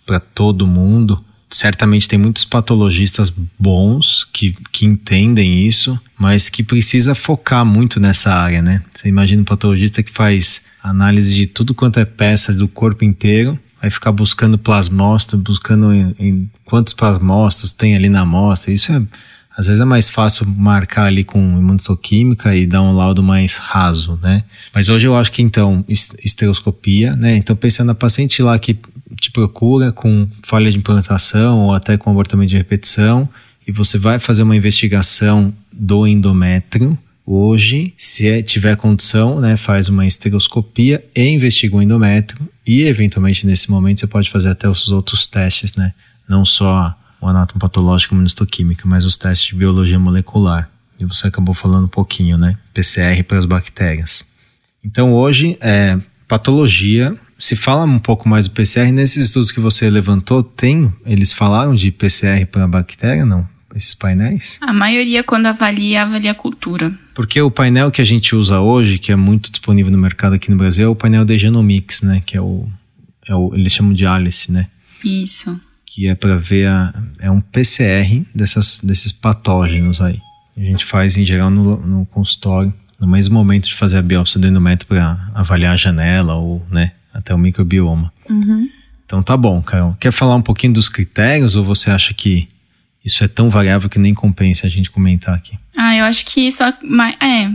para 0.04 0.20
todo 0.20 0.66
mundo. 0.66 1.24
certamente 1.50 2.08
tem 2.08 2.18
muitos 2.18 2.44
patologistas 2.44 3.32
bons 3.58 4.24
que, 4.32 4.56
que 4.72 4.86
entendem 4.86 5.66
isso, 5.66 6.00
mas 6.18 6.48
que 6.48 6.62
precisa 6.62 7.14
focar 7.14 7.64
muito 7.64 8.00
nessa 8.00 8.32
área, 8.32 8.62
né? 8.62 8.82
Você 8.94 9.08
imagina 9.08 9.42
um 9.42 9.44
patologista 9.44 10.02
que 10.02 10.10
faz 10.10 10.62
análise 10.82 11.34
de 11.34 11.46
tudo 11.46 11.74
quanto 11.74 12.00
é 12.00 12.04
peças 12.04 12.56
do 12.56 12.66
corpo 12.66 13.04
inteiro, 13.04 13.58
vai 13.80 13.90
ficar 13.90 14.12
buscando 14.12 14.58
plasmócito, 14.58 15.36
buscando 15.36 15.92
em, 15.92 16.14
em 16.18 16.50
quantos 16.64 16.92
plasmócitos 16.92 17.72
tem 17.72 17.96
ali 17.96 18.08
na 18.08 18.20
amostra. 18.20 18.72
Isso 18.72 18.92
é 18.92 19.02
às 19.56 19.66
vezes 19.66 19.82
é 19.82 19.84
mais 19.84 20.08
fácil 20.08 20.46
marcar 20.46 21.06
ali 21.06 21.24
com 21.24 21.38
imunohistoquímica 21.38 22.56
e 22.56 22.66
dar 22.66 22.80
um 22.80 22.92
laudo 22.92 23.22
mais 23.22 23.56
raso, 23.56 24.18
né? 24.22 24.44
Mas 24.74 24.88
hoje 24.88 25.06
eu 25.06 25.14
acho 25.14 25.30
que 25.30 25.42
então, 25.42 25.84
estereoscopia, 25.88 27.14
né? 27.14 27.36
Então 27.36 27.54
pensando 27.54 27.88
na 27.88 27.94
paciente 27.94 28.42
lá 28.42 28.58
que 28.58 28.78
te 29.20 29.30
procura 29.30 29.92
com 29.92 30.26
falha 30.42 30.70
de 30.70 30.78
implantação 30.78 31.64
ou 31.64 31.74
até 31.74 31.98
com 31.98 32.10
abortamento 32.10 32.50
de 32.50 32.56
repetição 32.56 33.28
e 33.66 33.70
você 33.70 33.98
vai 33.98 34.18
fazer 34.18 34.42
uma 34.42 34.56
investigação 34.56 35.52
do 35.70 36.06
endométrio, 36.06 36.98
hoje, 37.26 37.94
se 37.96 38.28
é, 38.28 38.42
tiver 38.42 38.76
condição, 38.76 39.40
né, 39.40 39.56
faz 39.56 39.88
uma 39.88 40.06
estereoscopia 40.06 41.04
e 41.14 41.28
investiga 41.28 41.76
o 41.76 41.82
endométrio 41.82 42.48
e 42.66 42.82
eventualmente 42.82 43.46
nesse 43.46 43.70
momento 43.70 44.00
você 44.00 44.06
pode 44.06 44.30
fazer 44.30 44.50
até 44.50 44.68
os 44.68 44.90
outros 44.90 45.26
testes, 45.26 45.74
né? 45.74 45.92
Não 46.28 46.44
só 46.44 46.96
o 47.20 47.26
anátomo 47.26 47.60
patológico 47.60 48.14
imunistoquímica, 48.14 48.86
mas 48.86 49.04
os 49.04 49.16
testes 49.16 49.48
de 49.48 49.54
biologia 49.54 49.98
molecular. 49.98 50.70
E 50.98 51.04
você 51.04 51.26
acabou 51.26 51.54
falando 51.54 51.84
um 51.84 51.88
pouquinho, 51.88 52.36
né? 52.38 52.56
PCR 52.72 53.22
para 53.24 53.38
as 53.38 53.44
bactérias. 53.44 54.24
Então 54.84 55.12
hoje, 55.12 55.56
é, 55.60 55.98
patologia, 56.28 57.16
se 57.38 57.56
fala 57.56 57.84
um 57.84 57.98
pouco 57.98 58.28
mais 58.28 58.46
do 58.46 58.52
PCR, 58.52 58.92
nesses 58.92 59.26
estudos 59.26 59.50
que 59.50 59.60
você 59.60 59.90
levantou, 59.90 60.42
tem, 60.42 60.92
eles 61.04 61.32
falaram 61.32 61.74
de 61.74 61.90
PCR 61.90 62.46
para 62.46 62.68
bactéria, 62.68 63.24
não? 63.24 63.46
Esses 63.74 63.94
painéis? 63.94 64.58
A 64.60 64.72
maioria, 64.72 65.24
quando 65.24 65.46
avalia, 65.46 66.02
avalia 66.02 66.32
a 66.32 66.34
cultura. 66.34 66.92
Porque 67.14 67.40
o 67.40 67.50
painel 67.50 67.90
que 67.90 68.02
a 68.02 68.04
gente 68.04 68.34
usa 68.34 68.60
hoje, 68.60 68.98
que 68.98 69.12
é 69.12 69.16
muito 69.16 69.50
disponível 69.50 69.90
no 69.90 69.98
mercado 69.98 70.34
aqui 70.34 70.50
no 70.50 70.56
Brasil, 70.56 70.86
é 70.86 70.88
o 70.88 70.94
painel 70.94 71.24
de 71.24 71.38
Genomics, 71.38 72.02
né? 72.02 72.22
Que 72.24 72.36
é 72.36 72.40
o, 72.40 72.68
é 73.26 73.34
o 73.34 73.54
eles 73.54 73.72
chamam 73.72 73.92
de 73.92 74.06
Alice, 74.06 74.50
né? 74.52 74.66
Isso 75.04 75.58
que 75.94 76.08
é 76.08 76.14
para 76.14 76.36
ver 76.36 76.68
a, 76.68 76.94
é 77.18 77.30
um 77.30 77.40
PCR 77.40 78.24
dessas, 78.34 78.80
desses 78.82 79.12
patógenos 79.12 80.00
aí. 80.00 80.18
A 80.56 80.60
gente 80.60 80.86
faz 80.86 81.18
em 81.18 81.24
geral 81.24 81.50
no, 81.50 81.76
no 81.76 82.06
consultório, 82.06 82.72
no 82.98 83.06
mesmo 83.06 83.34
momento 83.34 83.68
de 83.68 83.74
fazer 83.74 83.98
a 83.98 84.02
biópsia 84.02 84.40
do 84.40 84.48
endométrio 84.48 84.88
para 84.88 85.30
avaliar 85.34 85.74
a 85.74 85.76
janela 85.76 86.34
ou 86.34 86.64
né, 86.70 86.92
até 87.12 87.34
o 87.34 87.38
microbioma. 87.38 88.10
Uhum. 88.28 88.70
Então 89.04 89.22
tá 89.22 89.36
bom, 89.36 89.60
Carol. 89.60 89.94
Quer 90.00 90.12
falar 90.12 90.34
um 90.34 90.40
pouquinho 90.40 90.72
dos 90.72 90.88
critérios 90.88 91.56
ou 91.56 91.64
você 91.64 91.90
acha 91.90 92.14
que 92.14 92.48
isso 93.04 93.24
é 93.24 93.28
tão 93.28 93.50
variável 93.50 93.88
que 93.88 93.98
nem 93.98 94.14
compensa 94.14 94.66
a 94.66 94.70
gente 94.70 94.90
comentar 94.90 95.34
aqui? 95.34 95.58
Ah, 95.76 95.96
eu 95.96 96.04
acho 96.04 96.24
que 96.26 96.40
isso 96.40 96.62
é, 96.62 96.74
é 97.20 97.50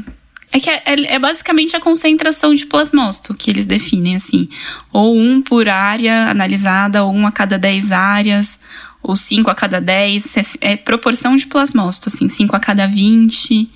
é 0.51 0.60
que 0.60 0.69
é, 0.69 0.81
é, 0.86 1.15
é, 1.15 1.19
basicamente 1.19 1.75
a 1.75 1.79
concentração 1.79 2.53
de 2.53 2.65
plasmócito 2.65 3.33
que 3.33 3.51
eles 3.51 3.65
definem, 3.65 4.15
assim. 4.15 4.47
Ou 4.93 5.17
um 5.17 5.41
por 5.41 5.67
área 5.67 6.29
analisada, 6.29 7.03
ou 7.03 7.13
um 7.13 7.27
a 7.27 7.31
cada 7.31 7.60
10 7.60 7.91
áreas, 7.91 8.60
ou 9.03 9.15
cinco 9.15 9.49
a 9.49 9.55
cada 9.55 9.81
10. 9.81 10.38
É, 10.38 10.71
é 10.71 10.77
proporção 10.77 11.36
de 11.36 11.45
plasmócito, 11.45 12.10
assim, 12.10 12.29
cinco 12.29 12.55
a 12.55 12.60
cada 12.60 12.88
20, 12.88 13.69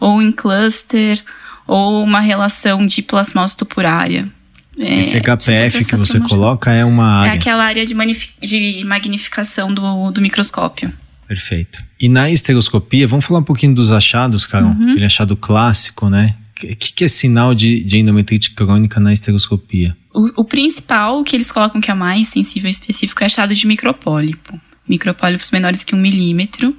ou 0.00 0.22
em 0.22 0.32
cluster, 0.32 1.22
ou 1.66 2.02
uma 2.02 2.20
relação 2.20 2.86
de 2.86 3.02
plasmócito 3.02 3.66
por 3.66 3.84
área. 3.84 4.26
É, 4.78 4.98
Esse 4.98 5.20
HPF 5.20 5.84
que 5.84 5.96
você 5.96 6.18
coloca 6.20 6.72
é 6.72 6.84
uma 6.84 7.20
área. 7.20 7.30
É 7.30 7.34
aquela 7.34 7.64
área 7.64 7.84
de, 7.86 7.94
de 7.94 8.84
magnificação 8.84 9.72
do, 9.72 10.10
do 10.10 10.20
microscópio. 10.20 10.92
Perfeito. 11.26 11.82
E 12.00 12.08
na 12.08 12.30
estereoscopia, 12.30 13.06
vamos 13.08 13.24
falar 13.24 13.40
um 13.40 13.44
pouquinho 13.44 13.74
dos 13.74 13.90
achados, 13.90 14.46
Carol? 14.46 14.70
Uhum. 14.70 14.90
Aquele 14.90 15.06
achado 15.06 15.36
clássico, 15.36 16.08
né? 16.08 16.34
O 16.62 16.76
que, 16.76 16.92
que, 16.92 17.04
é 17.04 17.08
sinal 17.08 17.54
de, 17.54 17.82
de 17.82 17.98
endometrite 17.98 18.52
crônica 18.52 19.00
na 19.00 19.12
estereoscopia? 19.12 19.96
O, 20.12 20.42
o, 20.42 20.44
principal 20.44 21.24
que 21.24 21.34
eles 21.34 21.50
colocam 21.50 21.80
que 21.80 21.90
é 21.90 21.94
mais 21.94 22.28
sensível 22.28 22.68
e 22.68 22.70
específico 22.70 23.22
é 23.22 23.26
achado 23.26 23.54
de 23.54 23.66
micropólipo. 23.66 24.60
Micropólipos 24.88 25.50
menores 25.50 25.82
que 25.82 25.94
um 25.94 25.98
milímetro. 25.98 26.76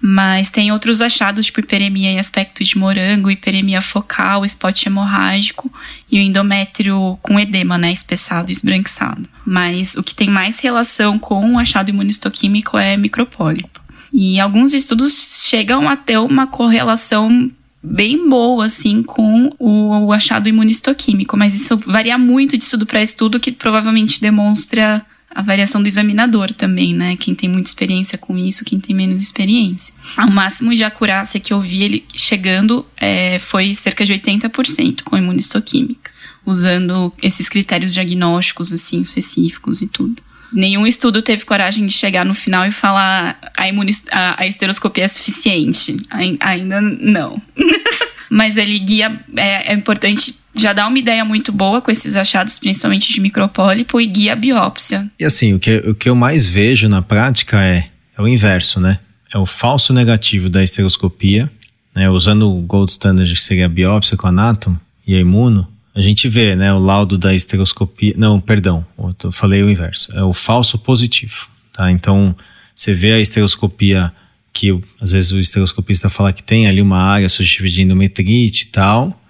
Mas 0.00 0.50
tem 0.50 0.72
outros 0.72 1.00
achados, 1.00 1.46
tipo 1.46 1.60
hiperemia 1.60 2.10
em 2.10 2.18
aspecto 2.18 2.62
de 2.62 2.78
morango, 2.78 3.30
hiperemia 3.30 3.80
focal, 3.80 4.44
spot 4.44 4.86
hemorrágico 4.86 5.72
e 6.10 6.18
o 6.18 6.22
endométrio 6.22 7.18
com 7.22 7.38
edema, 7.38 7.78
né, 7.78 7.92
espessado 7.92 8.50
e 8.50 8.52
esbranquiçado. 8.52 9.28
Mas 9.46 9.96
o 9.96 10.02
que 10.02 10.14
tem 10.14 10.28
mais 10.28 10.60
relação 10.60 11.18
com 11.18 11.54
o 11.54 11.58
achado 11.58 11.88
imunistoquímico 11.90 12.76
é 12.76 12.96
micropólipo. 12.96 13.80
E 14.12 14.38
alguns 14.38 14.72
estudos 14.72 15.44
chegam 15.48 15.88
a 15.88 15.96
ter 15.96 16.18
uma 16.18 16.46
correlação 16.46 17.50
bem 17.82 18.28
boa, 18.28 18.64
assim, 18.64 19.02
com 19.02 19.50
o, 19.58 20.12
achado 20.12 20.48
imunistoquímico, 20.48 21.36
mas 21.36 21.54
isso 21.54 21.76
varia 21.76 22.16
muito 22.16 22.56
de 22.56 22.64
estudo 22.64 22.86
para 22.86 23.02
estudo, 23.02 23.38
que 23.38 23.52
provavelmente 23.52 24.20
demonstra 24.20 25.04
a 25.34 25.42
variação 25.42 25.82
do 25.82 25.88
examinador 25.88 26.52
também, 26.52 26.94
né? 26.94 27.16
Quem 27.16 27.34
tem 27.34 27.48
muita 27.48 27.68
experiência 27.68 28.16
com 28.16 28.38
isso, 28.38 28.64
quem 28.64 28.78
tem 28.78 28.94
menos 28.94 29.20
experiência. 29.20 29.92
O 30.18 30.30
máximo 30.30 30.74
de 30.74 30.84
acurácia 30.84 31.40
que 31.40 31.52
eu 31.52 31.60
vi 31.60 31.82
ele 31.82 32.04
chegando 32.14 32.86
é, 32.96 33.38
foi 33.40 33.74
cerca 33.74 34.06
de 34.06 34.14
80% 34.14 35.02
com 35.02 35.16
imunistoquímica, 35.16 36.12
usando 36.46 37.12
esses 37.20 37.48
critérios 37.48 37.92
diagnósticos, 37.92 38.72
assim, 38.72 39.00
específicos 39.00 39.82
e 39.82 39.88
tudo. 39.88 40.22
Nenhum 40.52 40.86
estudo 40.86 41.20
teve 41.20 41.44
coragem 41.44 41.84
de 41.84 41.92
chegar 41.92 42.24
no 42.24 42.32
final 42.32 42.64
e 42.64 42.70
falar 42.70 43.36
a, 43.56 43.64
a, 44.12 44.42
a 44.42 44.46
esteroscopia 44.46 45.04
é 45.04 45.08
suficiente. 45.08 46.00
ainda 46.38 46.80
não. 46.80 47.42
Mas 48.30 48.56
ele 48.56 48.78
guia, 48.78 49.20
é, 49.36 49.72
é 49.72 49.74
importante 49.74 50.38
já 50.54 50.72
dá 50.72 50.86
uma 50.86 50.98
ideia 50.98 51.24
muito 51.24 51.52
boa 51.52 51.80
com 51.80 51.90
esses 51.90 52.14
achados, 52.14 52.58
principalmente 52.58 53.12
de 53.12 53.20
micropólipo, 53.20 54.00
e 54.00 54.06
guia 54.06 54.32
a 54.32 54.36
biópsia. 54.36 55.10
E 55.18 55.24
assim, 55.24 55.54
o 55.54 55.58
que, 55.58 55.76
o 55.78 55.94
que 55.94 56.08
eu 56.08 56.14
mais 56.14 56.48
vejo 56.48 56.88
na 56.88 57.02
prática 57.02 57.62
é, 57.62 57.88
é 58.16 58.22
o 58.22 58.28
inverso, 58.28 58.80
né? 58.80 58.98
É 59.32 59.38
o 59.38 59.46
falso 59.46 59.92
negativo 59.92 60.48
da 60.48 60.62
esteroscopia, 60.62 61.50
né? 61.94 62.08
Usando 62.08 62.50
o 62.50 62.60
gold 62.60 62.90
standard, 62.90 63.32
que 63.32 63.42
seria 63.42 63.66
a 63.66 63.68
biópsia 63.68 64.16
com 64.16 64.26
anátomo 64.26 64.80
e 65.06 65.14
a 65.14 65.20
imuno, 65.20 65.66
a 65.94 66.00
gente 66.00 66.28
vê, 66.28 66.56
né, 66.56 66.72
o 66.72 66.78
laudo 66.78 67.16
da 67.16 67.32
esteroscopia. 67.32 68.14
Não, 68.16 68.40
perdão, 68.40 68.84
eu 69.22 69.30
falei 69.30 69.62
o 69.62 69.70
inverso. 69.70 70.12
É 70.12 70.24
o 70.24 70.34
falso 70.34 70.76
positivo, 70.76 71.46
tá? 71.72 71.88
Então, 71.90 72.34
você 72.74 72.92
vê 72.92 73.12
a 73.12 73.20
esteroscopia 73.20 74.12
que 74.52 74.76
às 75.00 75.12
vezes 75.12 75.30
o 75.32 75.38
esteroscopista 75.38 76.08
fala 76.08 76.32
que 76.32 76.42
tem 76.42 76.66
ali 76.66 76.80
uma 76.80 76.98
área 76.98 77.28
suscetível 77.28 77.70
de 77.70 77.82
endometrite 77.82 78.64
e 78.64 78.66
tal, 78.66 79.20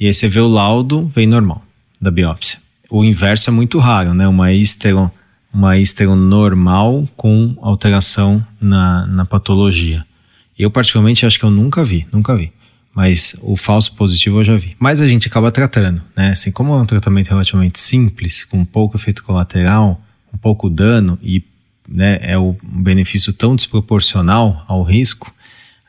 e 0.00 0.06
aí 0.06 0.14
você 0.14 0.26
vê 0.26 0.40
o 0.40 0.48
laudo, 0.48 1.12
vem 1.14 1.26
normal, 1.26 1.62
da 2.00 2.10
biópsia. 2.10 2.58
O 2.88 3.04
inverso 3.04 3.50
é 3.50 3.52
muito 3.52 3.78
raro, 3.78 4.14
né? 4.14 4.26
Uma 4.26 4.50
estero, 4.50 5.12
uma 5.52 5.78
estero 5.78 6.16
normal 6.16 7.06
com 7.18 7.54
alteração 7.60 8.44
na, 8.58 9.06
na 9.06 9.26
patologia. 9.26 10.04
Eu, 10.58 10.70
particularmente, 10.70 11.26
acho 11.26 11.38
que 11.38 11.44
eu 11.44 11.50
nunca 11.50 11.84
vi, 11.84 12.06
nunca 12.10 12.34
vi. 12.34 12.50
Mas 12.94 13.36
o 13.42 13.56
falso 13.56 13.94
positivo 13.94 14.40
eu 14.40 14.44
já 14.44 14.56
vi. 14.56 14.74
Mas 14.78 15.00
a 15.02 15.06
gente 15.06 15.28
acaba 15.28 15.52
tratando, 15.52 16.02
né? 16.16 16.30
Assim, 16.30 16.50
como 16.50 16.72
é 16.72 16.76
um 16.76 16.86
tratamento 16.86 17.28
relativamente 17.28 17.78
simples, 17.78 18.42
com 18.42 18.64
pouco 18.64 18.96
efeito 18.96 19.22
colateral, 19.22 20.00
com 20.30 20.38
pouco 20.38 20.70
dano 20.70 21.18
e 21.22 21.44
né, 21.86 22.18
é 22.22 22.38
um 22.38 22.56
benefício 22.62 23.32
tão 23.32 23.54
desproporcional 23.54 24.64
ao 24.66 24.82
risco, 24.82 25.32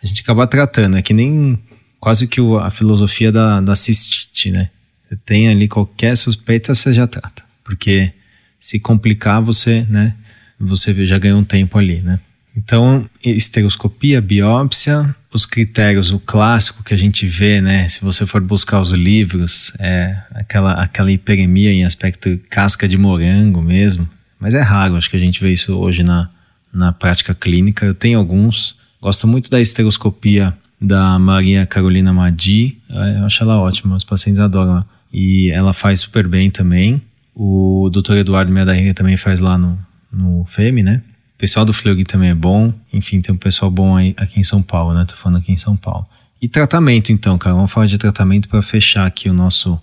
a 0.03 0.05
gente 0.05 0.21
acaba 0.21 0.45
tratando. 0.45 0.97
É 0.97 1.01
que 1.01 1.13
nem 1.13 1.57
quase 2.01 2.27
que 2.27 2.41
o, 2.41 2.57
a 2.57 2.71
filosofia 2.71 3.31
da, 3.31 3.61
da 3.61 3.75
cistite, 3.75 4.49
né? 4.51 4.69
Você 5.07 5.15
tem 5.23 5.47
ali 5.47 5.67
qualquer 5.67 6.17
suspeita, 6.17 6.73
você 6.73 6.91
já 6.91 7.05
trata. 7.05 7.43
Porque 7.63 8.11
se 8.59 8.79
complicar, 8.79 9.41
você, 9.41 9.85
né? 9.87 10.15
Você 10.59 11.05
já 11.05 11.17
ganhou 11.17 11.39
um 11.39 11.43
tempo 11.43 11.77
ali, 11.77 12.01
né? 12.01 12.19
Então, 12.57 13.07
estereoscopia, 13.23 14.19
biópsia, 14.19 15.15
os 15.33 15.45
critérios, 15.45 16.11
o 16.11 16.19
clássico 16.19 16.83
que 16.83 16.93
a 16.93 16.97
gente 16.97 17.25
vê, 17.27 17.61
né? 17.61 17.87
Se 17.87 18.01
você 18.01 18.25
for 18.25 18.41
buscar 18.41 18.81
os 18.81 18.91
livros, 18.91 19.71
é 19.79 20.17
aquela, 20.31 20.73
aquela 20.73 21.11
hiperemia 21.11 21.71
em 21.71 21.85
aspecto 21.85 22.39
casca 22.49 22.87
de 22.87 22.97
morango 22.97 23.61
mesmo. 23.61 24.09
Mas 24.39 24.55
é 24.55 24.61
raro, 24.61 24.95
acho 24.95 25.09
que 25.09 25.15
a 25.15 25.19
gente 25.19 25.39
vê 25.39 25.53
isso 25.53 25.77
hoje 25.77 26.03
na, 26.03 26.29
na 26.73 26.91
prática 26.91 27.33
clínica. 27.33 27.85
Eu 27.85 27.93
tenho 27.93 28.17
alguns. 28.17 28.75
Gosto 28.99 29.27
muito 29.27 29.49
da 29.49 29.61
estereoscopia 29.61 30.53
da 30.81 31.19
Maria 31.19 31.65
Carolina 31.65 32.11
Madi. 32.11 32.77
Eu 32.89 33.25
acho 33.25 33.43
ela 33.43 33.59
ótima, 33.59 33.95
os 33.95 34.03
pacientes 34.03 34.41
adoram. 34.41 34.83
E 35.13 35.51
ela 35.51 35.73
faz 35.73 35.99
super 35.99 36.27
bem 36.27 36.49
também. 36.49 37.01
O 37.35 37.89
Dr. 37.91 38.13
Eduardo 38.15 38.51
Medarriga 38.51 38.93
também 38.93 39.15
faz 39.15 39.39
lá 39.39 39.57
no, 39.57 39.77
no 40.11 40.45
FEME, 40.45 40.81
né? 40.81 41.01
O 41.35 41.37
pessoal 41.37 41.65
do 41.65 41.73
Flug 41.73 42.03
também 42.05 42.29
é 42.29 42.35
bom. 42.35 42.73
Enfim, 42.91 43.21
tem 43.21 43.33
um 43.33 43.37
pessoal 43.37 43.69
bom 43.69 43.95
aí, 43.95 44.13
aqui 44.17 44.39
em 44.39 44.43
São 44.43 44.61
Paulo, 44.61 44.93
né? 44.93 45.05
Tô 45.05 45.15
falando 45.15 45.37
aqui 45.37 45.51
em 45.51 45.57
São 45.57 45.75
Paulo. 45.75 46.05
E 46.41 46.47
tratamento, 46.47 47.11
então, 47.11 47.37
cara. 47.37 47.55
Vamos 47.55 47.71
falar 47.71 47.85
de 47.85 47.97
tratamento 47.97 48.49
para 48.49 48.61
fechar 48.61 49.05
aqui 49.05 49.29
o 49.29 49.33
nosso, 49.33 49.79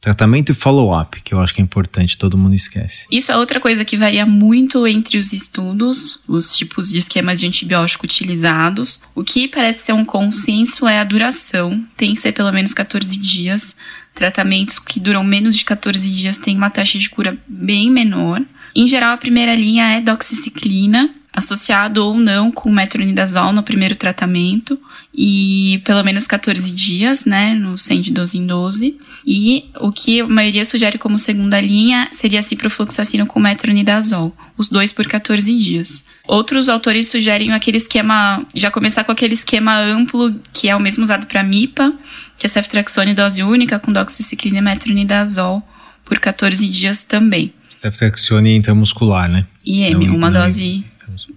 Tratamento 0.00 0.52
e 0.52 0.54
follow-up, 0.54 1.20
que 1.22 1.34
eu 1.34 1.40
acho 1.40 1.52
que 1.52 1.60
é 1.60 1.64
importante, 1.64 2.16
todo 2.16 2.38
mundo 2.38 2.54
esquece. 2.54 3.08
Isso 3.10 3.32
é 3.32 3.36
outra 3.36 3.58
coisa 3.58 3.84
que 3.84 3.96
varia 3.96 4.24
muito 4.24 4.86
entre 4.86 5.18
os 5.18 5.32
estudos, 5.32 6.20
os 6.28 6.56
tipos 6.56 6.90
de 6.90 6.98
esquemas 6.98 7.40
de 7.40 7.48
antibiótico 7.48 8.06
utilizados. 8.06 9.02
O 9.12 9.24
que 9.24 9.48
parece 9.48 9.86
ser 9.86 9.92
um 9.92 10.04
consenso 10.04 10.86
é 10.86 11.00
a 11.00 11.04
duração, 11.04 11.84
tem 11.96 12.14
que 12.14 12.20
ser 12.20 12.30
pelo 12.30 12.52
menos 12.52 12.72
14 12.72 13.18
dias. 13.18 13.76
Tratamentos 14.14 14.78
que 14.78 15.00
duram 15.00 15.24
menos 15.24 15.56
de 15.56 15.64
14 15.64 16.08
dias 16.10 16.38
têm 16.38 16.56
uma 16.56 16.70
taxa 16.70 16.96
de 16.96 17.10
cura 17.10 17.36
bem 17.48 17.90
menor. 17.90 18.40
Em 18.76 18.86
geral, 18.86 19.14
a 19.14 19.18
primeira 19.18 19.54
linha 19.54 19.84
é 19.96 20.00
doxiciclina, 20.00 21.10
associado 21.32 22.04
ou 22.04 22.16
não 22.16 22.50
com 22.50 22.70
metronidazol 22.70 23.52
no 23.52 23.62
primeiro 23.62 23.96
tratamento 23.96 24.78
e 25.14 25.80
pelo 25.84 26.02
menos 26.04 26.26
14 26.26 26.70
dias, 26.70 27.24
né, 27.24 27.54
no 27.54 27.76
100 27.76 28.00
de 28.02 28.10
12 28.12 28.38
em 28.38 28.46
12. 28.46 29.00
E 29.26 29.70
o 29.80 29.90
que 29.90 30.20
a 30.20 30.26
maioria 30.26 30.64
sugere 30.64 30.98
como 30.98 31.18
segunda 31.18 31.60
linha 31.60 32.08
seria 32.10 32.42
ciprofloxacino 32.42 33.26
com 33.26 33.40
metronidazol, 33.40 34.34
os 34.56 34.68
dois 34.68 34.92
por 34.92 35.06
14 35.06 35.56
dias. 35.56 36.04
Outros 36.26 36.68
autores 36.68 37.08
sugerem 37.08 37.52
aquele 37.52 37.76
esquema, 37.76 38.44
já 38.54 38.70
começar 38.70 39.04
com 39.04 39.12
aquele 39.12 39.34
esquema 39.34 39.78
amplo 39.78 40.34
que 40.52 40.68
é 40.68 40.76
o 40.76 40.80
mesmo 40.80 41.04
usado 41.04 41.26
para 41.26 41.42
MIPA, 41.42 41.92
que 42.38 42.46
é 42.46 42.48
ceftriaxone 42.48 43.14
dose 43.14 43.42
única 43.42 43.78
com 43.78 43.92
doxiciclina 43.92 44.58
e 44.58 44.62
metronidazol 44.62 45.62
por 46.04 46.18
14 46.18 46.66
dias 46.68 47.04
também. 47.04 47.52
Ceftriaxone 47.68 48.54
intramuscular, 48.54 49.28
né? 49.28 49.46
IM, 49.64 49.94
não, 49.94 50.16
uma 50.16 50.30
não 50.30 50.42
dose 50.42 50.84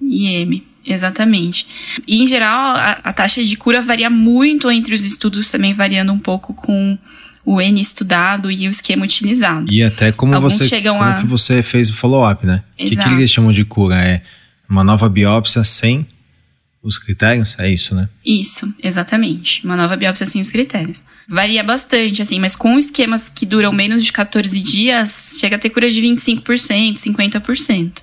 IM. 0.02 0.63
Exatamente. 0.86 1.67
E, 2.08 2.24
em 2.24 2.28
geral, 2.28 2.76
a, 2.76 2.91
a, 3.04 3.13
taxa 3.13 3.44
de 3.44 3.56
cura 3.56 3.82
varia 3.82 4.10
muito 4.10 4.70
entre 4.72 4.96
os 4.96 5.06
estudos, 5.06 5.50
também 5.52 5.74
variando 5.74 6.12
um 6.12 6.17
pouco 6.17 6.54
com 6.54 6.98
o 7.46 7.60
N 7.60 7.80
estudado 7.80 8.52
e 8.52 8.68
o 8.68 8.72
esquema 8.72 9.04
utilizado. 9.04 9.72
E 9.72 9.84
até 9.84 10.12
como, 10.12 10.34
Alguns 10.36 10.54
você, 10.54 10.68
chegam 10.68 10.98
como 10.98 11.10
a... 11.10 11.22
que 11.22 11.28
você 11.28 11.64
fez 11.64 11.90
o 11.90 11.94
follow-up, 11.94 12.46
né? 12.46 12.64
O 12.80 12.86
que, 12.86 12.96
que 12.96 13.10
eles 13.10 13.32
chamam 13.32 13.52
de 13.52 13.66
cura? 13.66 13.96
É 13.96 14.22
uma 14.70 14.84
nova 14.84 15.10
biópsia 15.10 15.64
sem 15.64 16.06
os 16.84 16.98
critérios? 16.98 17.56
É 17.60 17.70
isso, 17.70 17.94
né? 17.94 18.10
Isso, 18.26 18.74
exatamente. 18.82 19.64
Uma 19.64 19.76
nova 19.76 19.96
biópsia 19.96 20.26
sem 20.26 20.42
os 20.42 20.50
critérios. 20.50 21.04
Varia 21.28 21.64
bastante, 21.64 22.22
assim, 22.22 22.40
mas 22.40 22.56
com 22.56 22.78
esquemas 22.78 23.30
que 23.30 23.46
duram 23.46 23.72
menos 23.72 24.04
de 24.04 24.12
14 24.12 24.60
dias, 24.60 25.38
chega 25.40 25.56
a 25.56 25.60
ter 25.60 25.70
cura 25.70 25.92
de 25.92 26.02
25%, 26.02 26.96
50%. 26.96 28.02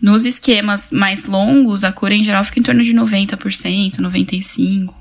Nos 0.00 0.24
esquemas 0.24 0.90
mais 0.90 1.26
longos, 1.26 1.84
a 1.84 1.92
cura 1.92 2.14
em 2.14 2.24
geral 2.24 2.42
fica 2.42 2.58
em 2.58 2.62
torno 2.62 2.82
de 2.82 2.94
90%, 2.94 3.96
95%. 3.96 4.99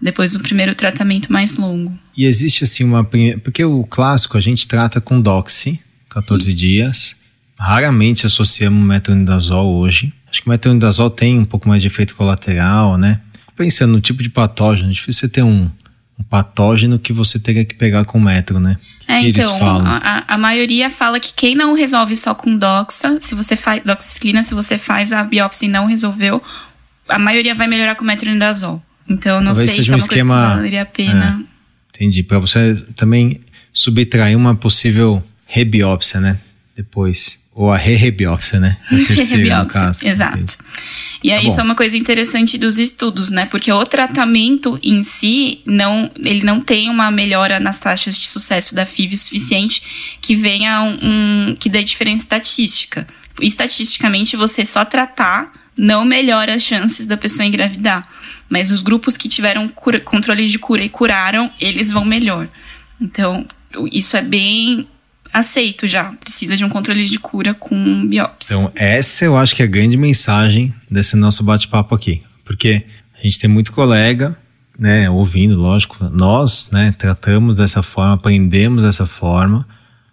Depois 0.00 0.32
do 0.32 0.40
primeiro 0.40 0.74
tratamento 0.74 1.32
mais 1.32 1.56
longo. 1.56 1.96
E 2.16 2.26
existe 2.26 2.64
assim 2.64 2.84
uma. 2.84 3.04
Porque 3.42 3.64
o 3.64 3.84
clássico 3.84 4.36
a 4.36 4.40
gente 4.40 4.68
trata 4.68 5.00
com 5.00 5.20
doxy, 5.20 5.80
14 6.10 6.50
Sim. 6.50 6.56
dias. 6.56 7.16
Raramente 7.58 8.26
associamos 8.26 8.84
metronidazol 8.84 9.76
hoje. 9.76 10.12
Acho 10.30 10.42
que 10.42 10.48
o 10.48 10.50
metronidazol 10.50 11.08
tem 11.08 11.38
um 11.38 11.44
pouco 11.44 11.68
mais 11.68 11.80
de 11.80 11.88
efeito 11.88 12.14
colateral, 12.16 12.98
né? 12.98 13.20
Fico 13.38 13.52
pensando 13.56 13.92
no 13.92 14.00
tipo 14.00 14.22
de 14.22 14.28
patógeno. 14.28 14.90
É 14.90 14.92
difícil 14.92 15.20
você 15.20 15.28
ter 15.28 15.42
um, 15.42 15.70
um 16.18 16.24
patógeno 16.24 16.98
que 16.98 17.12
você 17.12 17.38
teria 17.38 17.64
que 17.64 17.74
pegar 17.74 18.04
com 18.04 18.18
metro, 18.18 18.58
né? 18.58 18.76
É, 19.06 19.20
então, 19.20 19.58
a, 19.86 20.24
a, 20.26 20.38
maioria 20.38 20.88
fala 20.88 21.20
que 21.20 21.32
quem 21.34 21.54
não 21.54 21.74
resolve 21.74 22.16
só 22.16 22.34
com 22.34 22.56
doxa, 22.56 23.18
se 23.20 23.34
você 23.34 23.54
faz 23.54 23.82
doxiciclina, 23.84 24.42
se 24.42 24.54
você 24.54 24.78
faz 24.78 25.12
a 25.12 25.22
biópsia 25.22 25.66
e 25.66 25.68
não 25.68 25.86
resolveu, 25.86 26.42
a 27.08 27.18
maioria 27.18 27.54
vai 27.54 27.66
melhorar 27.66 27.96
com 27.96 28.04
metronidazol. 28.04 28.82
Então, 29.08 29.40
não 29.40 29.52
Talvez 29.52 29.70
sei 29.70 29.84
se 29.84 29.90
é 29.90 29.92
um 29.92 29.94
é 29.94 29.96
uma 29.96 29.98
esquema, 29.98 30.34
coisa 30.34 30.48
que 30.48 30.56
valeria 30.56 30.82
a 30.82 30.86
pena. 30.86 31.40
É, 31.40 31.96
entendi. 31.96 32.22
Para 32.22 32.38
você 32.38 32.74
também 32.96 33.40
subtrair 33.72 34.36
uma 34.36 34.54
possível 34.54 35.22
rebiópsia, 35.46 36.20
né? 36.20 36.38
Depois. 36.76 37.42
Ou 37.52 37.72
a 37.72 37.76
re-rebiópsia, 37.76 38.58
né? 38.58 38.76
A 38.90 38.96
terceira, 39.06 39.62
no 39.62 39.66
caso. 39.66 40.04
Exato. 40.04 40.56
E 41.22 41.32
aí, 41.32 41.42
tá 41.42 41.48
isso 41.48 41.60
é 41.60 41.62
uma 41.62 41.76
coisa 41.76 41.96
interessante 41.96 42.58
dos 42.58 42.78
estudos, 42.78 43.30
né? 43.30 43.46
Porque 43.46 43.70
o 43.70 43.86
tratamento 43.86 44.78
em 44.82 45.04
si, 45.04 45.60
não, 45.64 46.10
ele 46.18 46.42
não 46.42 46.60
tem 46.60 46.90
uma 46.90 47.10
melhora 47.10 47.60
nas 47.60 47.78
taxas 47.78 48.18
de 48.18 48.26
sucesso 48.26 48.74
da 48.74 48.84
FIV 48.84 49.16
suficiente 49.16 50.16
que 50.20 50.34
venha 50.34 50.82
um, 50.82 50.98
um 51.50 51.56
que 51.56 51.68
dê 51.68 51.82
diferença 51.84 52.24
estatística. 52.24 53.06
Estatisticamente, 53.40 54.36
você 54.36 54.66
só 54.66 54.84
tratar 54.84 55.52
não 55.76 56.04
melhora 56.04 56.54
as 56.54 56.62
chances 56.62 57.06
da 57.06 57.16
pessoa 57.16 57.46
engravidar. 57.46 58.06
Mas 58.48 58.70
os 58.70 58.82
grupos 58.82 59.16
que 59.16 59.28
tiveram 59.28 59.68
cura, 59.68 60.00
controle 60.00 60.46
de 60.46 60.58
cura 60.58 60.84
e 60.84 60.88
curaram, 60.88 61.50
eles 61.60 61.90
vão 61.90 62.04
melhor. 62.04 62.48
Então, 63.00 63.46
isso 63.90 64.16
é 64.16 64.22
bem 64.22 64.86
aceito 65.32 65.86
já. 65.86 66.12
Precisa 66.12 66.56
de 66.56 66.64
um 66.64 66.68
controle 66.68 67.06
de 67.06 67.18
cura 67.18 67.52
com 67.52 68.06
biópsia. 68.06 68.54
Então, 68.54 68.72
essa 68.74 69.24
eu 69.24 69.36
acho 69.36 69.54
que 69.54 69.62
é 69.62 69.64
a 69.64 69.68
grande 69.68 69.96
mensagem 69.96 70.72
desse 70.88 71.16
nosso 71.16 71.42
bate-papo 71.42 71.94
aqui. 71.94 72.22
Porque 72.44 72.84
a 73.18 73.22
gente 73.22 73.40
tem 73.40 73.50
muito 73.50 73.72
colega, 73.72 74.38
né, 74.78 75.08
ouvindo, 75.10 75.56
lógico, 75.56 75.96
nós, 76.12 76.68
né, 76.70 76.94
tratamos 76.96 77.56
dessa 77.56 77.82
forma, 77.82 78.14
aprendemos 78.14 78.82
dessa 78.82 79.06
forma. 79.06 79.66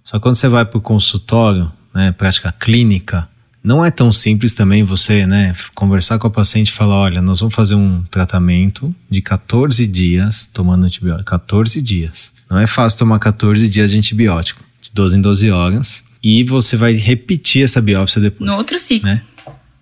Só 0.03 0.17
que 0.17 0.23
quando 0.23 0.35
você 0.35 0.47
vai 0.47 0.65
para 0.65 0.77
o 0.77 0.81
consultório, 0.81 1.71
né, 1.93 2.11
prática 2.11 2.51
clínica, 2.51 3.27
não 3.63 3.85
é 3.85 3.91
tão 3.91 4.11
simples 4.11 4.53
também 4.53 4.83
você, 4.83 5.25
né, 5.27 5.53
conversar 5.75 6.17
com 6.17 6.27
a 6.27 6.31
paciente 6.31 6.69
e 6.69 6.71
falar, 6.71 6.95
olha, 6.95 7.21
nós 7.21 7.39
vamos 7.39 7.53
fazer 7.53 7.75
um 7.75 8.03
tratamento 8.09 8.93
de 9.09 9.21
14 9.21 9.85
dias 9.85 10.47
tomando 10.51 10.85
antibiótico. 10.85 11.29
14 11.29 11.81
dias. 11.81 12.33
Não 12.49 12.57
é 12.57 12.65
fácil 12.65 12.99
tomar 12.99 13.19
14 13.19 13.67
dias 13.69 13.91
de 13.91 13.97
antibiótico 13.97 14.63
de 14.81 14.91
12 14.93 15.17
em 15.17 15.21
12 15.21 15.51
horas. 15.51 16.03
E 16.23 16.43
você 16.43 16.75
vai 16.75 16.93
repetir 16.93 17.63
essa 17.63 17.81
biópsia 17.81 18.19
depois. 18.19 18.49
No 18.49 18.57
outro 18.57 18.77
ciclo. 18.79 19.09
Né? 19.09 19.21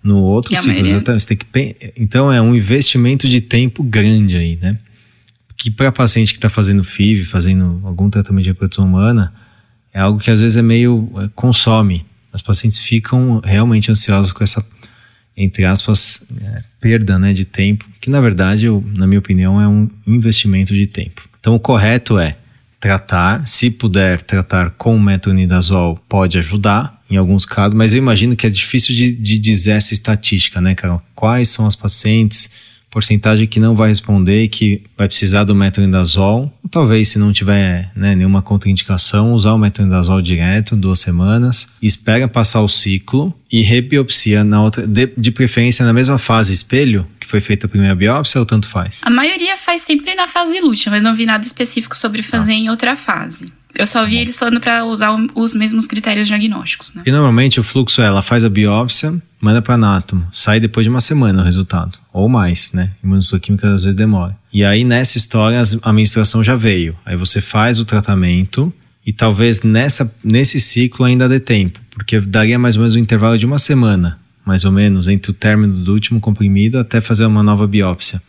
No 0.02 0.18
outro 0.18 0.54
ciclo, 0.54 0.68
maioria... 0.68 0.92
exatamente. 0.92 1.22
Você 1.22 1.36
tem 1.36 1.36
que, 1.38 1.92
então 1.96 2.32
é 2.32 2.40
um 2.40 2.54
investimento 2.54 3.28
de 3.28 3.40
tempo 3.40 3.82
grande 3.82 4.36
aí, 4.36 4.58
né? 4.60 4.78
Que 5.56 5.70
para 5.70 5.92
paciente 5.92 6.32
que 6.32 6.38
está 6.38 6.48
fazendo 6.48 6.82
FIV, 6.82 7.24
fazendo 7.24 7.82
algum 7.84 8.08
tratamento 8.08 8.44
de 8.44 8.50
reprodução 8.50 8.86
humana, 8.86 9.32
é 9.92 10.00
algo 10.00 10.18
que 10.18 10.30
às 10.30 10.40
vezes 10.40 10.56
é 10.56 10.62
meio. 10.62 11.10
É, 11.18 11.28
consome. 11.34 12.06
As 12.32 12.42
pacientes 12.42 12.78
ficam 12.78 13.40
realmente 13.44 13.90
ansiosas 13.90 14.32
com 14.32 14.44
essa, 14.44 14.64
entre 15.36 15.64
aspas, 15.64 16.22
é, 16.40 16.62
perda 16.80 17.18
né, 17.18 17.32
de 17.32 17.44
tempo, 17.44 17.84
que 18.00 18.10
na 18.10 18.20
verdade, 18.20 18.66
eu, 18.66 18.84
na 18.94 19.06
minha 19.06 19.18
opinião, 19.18 19.60
é 19.60 19.66
um 19.66 19.88
investimento 20.06 20.72
de 20.74 20.86
tempo. 20.86 21.28
Então 21.40 21.54
o 21.54 21.60
correto 21.60 22.18
é 22.18 22.36
tratar. 22.78 23.46
Se 23.46 23.70
puder 23.70 24.22
tratar 24.22 24.70
com 24.70 24.98
metronidazol, 24.98 26.02
pode 26.08 26.38
ajudar 26.38 26.98
em 27.10 27.16
alguns 27.16 27.44
casos, 27.44 27.74
mas 27.74 27.92
eu 27.92 27.98
imagino 27.98 28.36
que 28.36 28.46
é 28.46 28.50
difícil 28.50 28.94
de, 28.94 29.12
de 29.12 29.38
dizer 29.38 29.72
essa 29.72 29.92
estatística, 29.92 30.60
né, 30.60 30.74
Carol? 30.74 31.02
Quais 31.14 31.48
são 31.48 31.66
as 31.66 31.74
pacientes, 31.74 32.50
porcentagem 32.90 33.46
que 33.46 33.60
não 33.60 33.74
vai 33.76 33.88
responder 33.88 34.44
e 34.44 34.48
que 34.48 34.82
vai 34.96 35.06
precisar 35.06 35.44
do 35.44 35.54
metronidazol? 35.54 36.52
Talvez, 36.70 37.08
se 37.08 37.18
não 37.18 37.32
tiver 37.32 37.90
né, 37.94 38.14
nenhuma 38.14 38.42
contraindicação, 38.42 39.32
usar 39.32 39.54
o 39.54 39.58
metronidazol 39.58 40.20
direto, 40.20 40.76
duas 40.76 41.00
semanas, 41.00 41.68
espera 41.82 42.28
passar 42.28 42.60
o 42.60 42.68
ciclo 42.68 43.32
e 43.50 43.62
rebiopsia 43.62 44.44
na 44.44 44.62
outra, 44.62 44.86
de, 44.86 45.06
de 45.16 45.30
preferência 45.30 45.84
na 45.84 45.92
mesma 45.92 46.18
fase 46.18 46.52
espelho, 46.52 47.06
foi 47.30 47.40
feita 47.40 47.66
a 47.66 47.68
primeira 47.68 47.94
biópsia 47.94 48.40
ou 48.40 48.44
tanto 48.44 48.66
faz? 48.66 49.02
A 49.04 49.10
maioria 49.10 49.56
faz 49.56 49.82
sempre 49.82 50.14
na 50.16 50.26
fase 50.26 50.52
de 50.52 50.60
luta, 50.60 50.90
mas 50.90 51.02
não 51.02 51.14
vi 51.14 51.24
nada 51.24 51.46
específico 51.46 51.96
sobre 51.96 52.22
fazer 52.22 52.52
ah. 52.52 52.56
em 52.56 52.68
outra 52.68 52.96
fase. 52.96 53.52
Eu 53.76 53.86
só 53.86 54.04
vi 54.04 54.18
eles 54.18 54.36
falando 54.36 54.60
para 54.60 54.84
usar 54.84 55.16
os 55.34 55.54
mesmos 55.54 55.86
critérios 55.86 56.26
diagnósticos, 56.26 56.92
né? 56.92 57.02
Porque 57.02 57.12
normalmente 57.12 57.60
o 57.60 57.62
fluxo 57.62 58.02
é, 58.02 58.06
ela 58.06 58.20
faz 58.20 58.44
a 58.44 58.48
biópsia, 58.48 59.14
manda 59.40 59.62
para 59.62 59.74
anátomo, 59.74 60.26
sai 60.32 60.60
depois 60.60 60.84
de 60.84 60.90
uma 60.90 61.00
semana 61.00 61.42
o 61.42 61.44
resultado, 61.44 61.98
ou 62.12 62.28
mais, 62.28 62.70
né? 62.72 62.90
Imunohistoquímica 63.02 63.72
às 63.72 63.84
vezes 63.84 63.94
demora. 63.94 64.36
E 64.52 64.64
aí 64.64 64.84
nessa 64.84 65.16
história 65.16 65.62
a 65.82 65.92
menstruação 65.92 66.44
já 66.44 66.56
veio. 66.56 66.96
Aí 67.04 67.16
você 67.16 67.40
faz 67.40 67.78
o 67.78 67.84
tratamento 67.84 68.72
e 69.06 69.12
talvez 69.12 69.62
nessa, 69.62 70.12
nesse 70.22 70.60
ciclo 70.60 71.04
ainda 71.04 71.28
dê 71.28 71.40
tempo, 71.40 71.80
porque 71.90 72.20
daria 72.20 72.58
mais 72.58 72.76
ou 72.76 72.80
menos 72.80 72.94
um 72.94 72.98
intervalo 72.98 73.38
de 73.38 73.46
uma 73.46 73.58
semana 73.58 74.18
mais 74.44 74.64
ou 74.64 74.72
menos, 74.72 75.06
entre 75.06 75.30
o 75.30 75.34
término 75.34 75.84
do 75.84 75.92
último 75.92 76.18
comprimido 76.18 76.78
até 76.78 77.00
fazer 77.00 77.24
uma 77.24 77.42
nova 77.42 77.66
biópsia. 77.66 78.20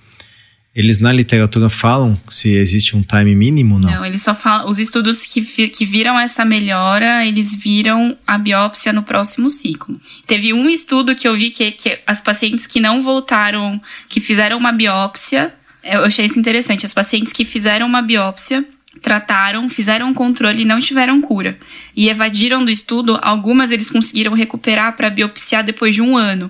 Eles 0.73 0.99
na 0.99 1.12
literatura 1.12 1.69
falam 1.69 2.19
se 2.29 2.51
existe 2.51 2.95
um 2.95 3.03
time 3.03 3.36
mínimo, 3.36 3.77
não? 3.77 3.91
Não, 3.91 4.05
eles 4.05 4.21
só 4.21 4.34
falam. 4.34 4.69
Os 4.69 4.79
estudos 4.79 5.25
que, 5.25 5.41
que 5.67 5.86
viram 5.86 6.17
essa 6.17 6.45
melhora, 6.45 7.25
eles 7.25 7.53
viram 7.53 8.17
a 8.25 8.38
biópsia 8.38 8.93
no 8.93 9.03
próximo 9.03 9.49
ciclo. 9.49 9.99
Teve 10.25 10.53
um 10.53 10.69
estudo 10.69 11.13
que 11.13 11.27
eu 11.27 11.36
vi 11.36 11.49
que, 11.49 11.71
que 11.71 11.99
as 12.07 12.21
pacientes 12.21 12.65
que 12.65 12.79
não 12.79 13.03
voltaram, 13.03 13.81
que 14.07 14.21
fizeram 14.21 14.57
uma 14.57 14.71
biópsia, 14.71 15.53
eu 15.84 16.05
achei 16.05 16.25
isso 16.25 16.39
interessante. 16.39 16.86
As 16.86 16.93
pacientes 16.93 17.34
que 17.34 17.43
fizeram 17.43 17.86
uma 17.86 18.01
biópsia 18.01 18.65
trataram, 19.01 19.67
fizeram 19.67 20.07
um 20.07 20.13
controle 20.13 20.62
e 20.62 20.65
não 20.65 20.79
tiveram 20.79 21.19
cura. 21.19 21.60
E 21.93 22.07
evadiram 22.07 22.63
do 22.63 22.71
estudo, 22.71 23.19
algumas 23.21 23.71
eles 23.71 23.91
conseguiram 23.91 24.34
recuperar 24.34 24.95
para 24.95 25.10
biopsiar 25.10 25.65
depois 25.65 25.93
de 25.93 26.01
um 26.01 26.15
ano. 26.15 26.49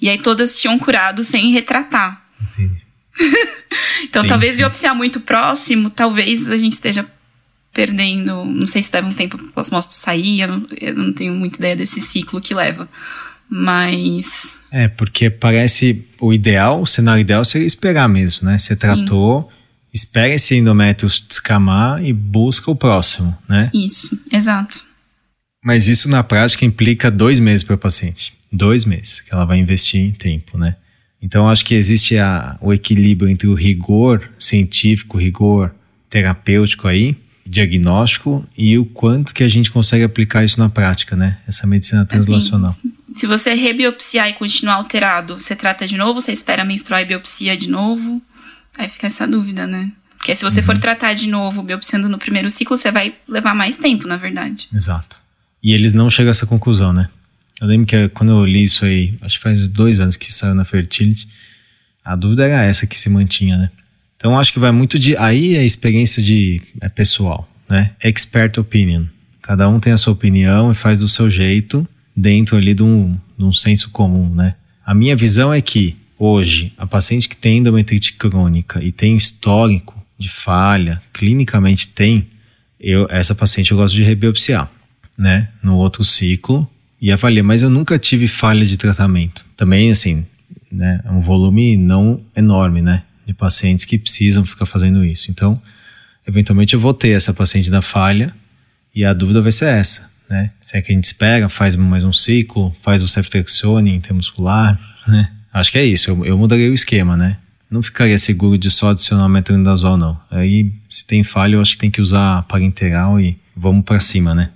E 0.00 0.08
aí 0.08 0.16
todas 0.16 0.58
tinham 0.58 0.78
curado 0.78 1.22
sem 1.22 1.50
retratar. 1.50 2.24
Entendi. 2.40 2.87
então, 4.04 4.22
sim, 4.22 4.28
talvez 4.28 4.52
sim. 4.52 4.58
biopsiar 4.58 4.94
muito 4.94 5.20
próximo, 5.20 5.90
talvez 5.90 6.48
a 6.48 6.58
gente 6.58 6.74
esteja 6.74 7.04
perdendo. 7.72 8.44
Não 8.44 8.66
sei 8.66 8.82
se 8.82 8.90
leva 8.92 9.08
um 9.08 9.14
tempo 9.14 9.36
para 9.36 9.46
o 9.46 9.52
plasmócito 9.52 9.94
sair, 9.94 10.40
eu 10.40 10.48
não, 10.48 10.66
eu 10.80 10.94
não 10.94 11.12
tenho 11.12 11.34
muita 11.34 11.58
ideia 11.58 11.76
desse 11.76 12.00
ciclo 12.00 12.40
que 12.40 12.54
leva. 12.54 12.88
Mas. 13.48 14.60
É, 14.70 14.88
porque 14.88 15.30
parece 15.30 16.04
o 16.20 16.32
ideal, 16.32 16.82
o 16.82 16.86
cenário 16.86 17.20
ideal 17.20 17.44
seria 17.44 17.66
esperar 17.66 18.08
mesmo, 18.08 18.46
né? 18.46 18.58
Você 18.58 18.76
tratou, 18.76 19.42
Sim. 19.42 19.48
espera 19.94 20.34
esse 20.34 20.54
endométrio 20.54 21.10
descamar 21.26 22.04
e 22.04 22.12
busca 22.12 22.70
o 22.70 22.76
próximo, 22.76 23.36
né? 23.48 23.70
Isso, 23.72 24.20
exato. 24.30 24.84
Mas 25.64 25.88
isso 25.88 26.08
na 26.08 26.22
prática 26.22 26.64
implica 26.64 27.10
dois 27.10 27.40
meses 27.40 27.62
para 27.62 27.74
o 27.74 27.78
paciente. 27.78 28.34
Dois 28.52 28.84
meses 28.84 29.20
que 29.20 29.32
ela 29.32 29.44
vai 29.44 29.58
investir 29.58 30.00
em 30.00 30.12
tempo, 30.12 30.58
né? 30.58 30.76
Então 31.20 31.48
acho 31.48 31.64
que 31.64 31.74
existe 31.74 32.16
a, 32.16 32.56
o 32.60 32.72
equilíbrio 32.72 33.28
entre 33.28 33.48
o 33.48 33.54
rigor 33.54 34.30
científico, 34.38 35.18
rigor 35.18 35.74
terapêutico 36.08 36.86
aí, 36.86 37.16
diagnóstico 37.44 38.46
e 38.56 38.78
o 38.78 38.84
quanto 38.84 39.34
que 39.34 39.42
a 39.42 39.48
gente 39.48 39.70
consegue 39.70 40.04
aplicar 40.04 40.44
isso 40.44 40.60
na 40.60 40.68
prática, 40.68 41.16
né? 41.16 41.38
Essa 41.46 41.66
medicina 41.66 42.02
assim, 42.02 42.08
translacional. 42.08 42.70
Assim, 42.70 42.92
se 43.16 43.26
você 43.26 43.54
rebiopsiar 43.54 44.28
e 44.28 44.34
continuar 44.34 44.74
alterado, 44.74 45.40
você 45.40 45.56
trata 45.56 45.86
de 45.86 45.96
novo, 45.96 46.20
você 46.20 46.32
espera 46.32 46.64
menstruar 46.64 47.02
e 47.02 47.06
biopsia 47.06 47.56
de 47.56 47.68
novo? 47.68 48.22
Aí 48.76 48.88
fica 48.88 49.06
essa 49.06 49.26
dúvida, 49.26 49.66
né? 49.66 49.90
Porque 50.18 50.34
se 50.34 50.44
você 50.44 50.60
uhum. 50.60 50.66
for 50.66 50.78
tratar 50.78 51.14
de 51.14 51.28
novo, 51.28 51.62
biopsiando 51.62 52.08
no 52.08 52.18
primeiro 52.18 52.50
ciclo, 52.50 52.76
você 52.76 52.90
vai 52.90 53.14
levar 53.26 53.54
mais 53.54 53.76
tempo, 53.76 54.06
na 54.06 54.16
verdade. 54.16 54.68
Exato. 54.74 55.20
E 55.62 55.72
eles 55.72 55.92
não 55.92 56.10
chegam 56.10 56.30
a 56.30 56.32
essa 56.32 56.46
conclusão, 56.46 56.92
né? 56.92 57.08
Eu 57.60 57.66
lembro 57.66 57.86
que 57.86 58.08
quando 58.10 58.30
eu 58.30 58.44
li 58.44 58.62
isso 58.62 58.84
aí, 58.84 59.14
acho 59.20 59.36
que 59.36 59.42
faz 59.42 59.66
dois 59.68 59.98
anos 59.98 60.16
que 60.16 60.32
saiu 60.32 60.54
na 60.54 60.64
Fertility, 60.64 61.28
a 62.04 62.14
dúvida 62.14 62.46
era 62.46 62.62
essa 62.62 62.86
que 62.86 62.98
se 62.98 63.10
mantinha, 63.10 63.56
né? 63.56 63.70
Então 64.16 64.38
acho 64.38 64.52
que 64.52 64.58
vai 64.58 64.72
muito 64.72 64.98
de. 64.98 65.16
Aí 65.16 65.56
é 65.56 65.64
experiência 65.64 66.22
de. 66.22 66.62
é 66.80 66.88
pessoal, 66.88 67.48
né? 67.68 67.92
Expert 68.02 68.58
opinion. 68.58 69.04
Cada 69.42 69.68
um 69.68 69.80
tem 69.80 69.92
a 69.92 69.96
sua 69.96 70.12
opinião 70.12 70.70
e 70.70 70.74
faz 70.74 71.00
do 71.00 71.08
seu 71.08 71.30
jeito, 71.30 71.86
dentro 72.14 72.56
ali 72.56 72.74
de 72.74 72.82
um, 72.82 73.16
de 73.36 73.44
um 73.44 73.52
senso 73.52 73.90
comum, 73.90 74.32
né? 74.34 74.54
A 74.84 74.94
minha 74.94 75.16
visão 75.16 75.52
é 75.52 75.60
que, 75.60 75.96
hoje, 76.18 76.72
a 76.76 76.86
paciente 76.86 77.28
que 77.28 77.36
tem 77.36 77.58
endometrite 77.58 78.14
crônica 78.14 78.82
e 78.82 78.90
tem 78.92 79.16
histórico 79.16 79.94
de 80.18 80.28
falha, 80.28 81.00
clinicamente 81.12 81.88
tem, 81.88 82.26
eu, 82.80 83.06
essa 83.10 83.34
paciente 83.34 83.70
eu 83.70 83.76
gosto 83.76 83.94
de 83.94 84.02
rebiopsiar 84.02 84.70
né, 85.16 85.48
no 85.62 85.76
outro 85.76 86.04
ciclo 86.04 86.68
e 87.00 87.12
avaliar. 87.12 87.44
Mas 87.44 87.62
eu 87.62 87.70
nunca 87.70 87.98
tive 87.98 88.28
falha 88.28 88.64
de 88.64 88.76
tratamento. 88.76 89.44
Também, 89.56 89.90
assim, 89.90 90.24
né, 90.70 91.00
é 91.04 91.10
um 91.10 91.20
volume 91.20 91.76
não 91.76 92.20
enorme, 92.36 92.82
né, 92.82 93.02
de 93.26 93.34
pacientes 93.34 93.84
que 93.84 93.98
precisam 93.98 94.44
ficar 94.44 94.66
fazendo 94.66 95.04
isso. 95.04 95.30
Então, 95.30 95.60
eventualmente 96.26 96.74
eu 96.74 96.80
vou 96.80 96.94
ter 96.94 97.10
essa 97.10 97.32
paciente 97.32 97.70
da 97.70 97.82
falha 97.82 98.34
e 98.94 99.04
a 99.04 99.12
dúvida 99.12 99.40
vai 99.40 99.52
ser 99.52 99.66
essa, 99.66 100.10
né? 100.28 100.50
Se 100.60 100.76
é 100.76 100.82
que 100.82 100.92
a 100.92 100.94
gente 100.94 101.04
espera, 101.04 101.48
faz 101.48 101.76
mais 101.76 102.04
um 102.04 102.12
ciclo, 102.12 102.74
faz 102.82 103.02
o 103.02 103.08
ceftriaxone 103.08 103.94
intermuscular, 103.94 104.78
né? 105.06 105.30
Acho 105.52 105.72
que 105.72 105.78
é 105.78 105.84
isso, 105.84 106.10
eu, 106.10 106.24
eu 106.24 106.38
mudaria 106.38 106.70
o 106.70 106.74
esquema, 106.74 107.16
né? 107.16 107.36
Não 107.70 107.82
ficaria 107.82 108.18
seguro 108.18 108.56
de 108.56 108.70
só 108.70 108.90
adicionar 108.90 109.28
metronidazol, 109.28 109.96
não. 109.96 110.18
Aí, 110.30 110.72
se 110.88 111.06
tem 111.06 111.22
falha, 111.22 111.56
eu 111.56 111.60
acho 111.60 111.72
que 111.72 111.78
tem 111.78 111.90
que 111.90 112.00
usar 112.00 112.42
parenteral 112.44 113.20
e 113.20 113.38
vamos 113.54 113.84
para 113.84 114.00
cima, 114.00 114.34
né? 114.34 114.50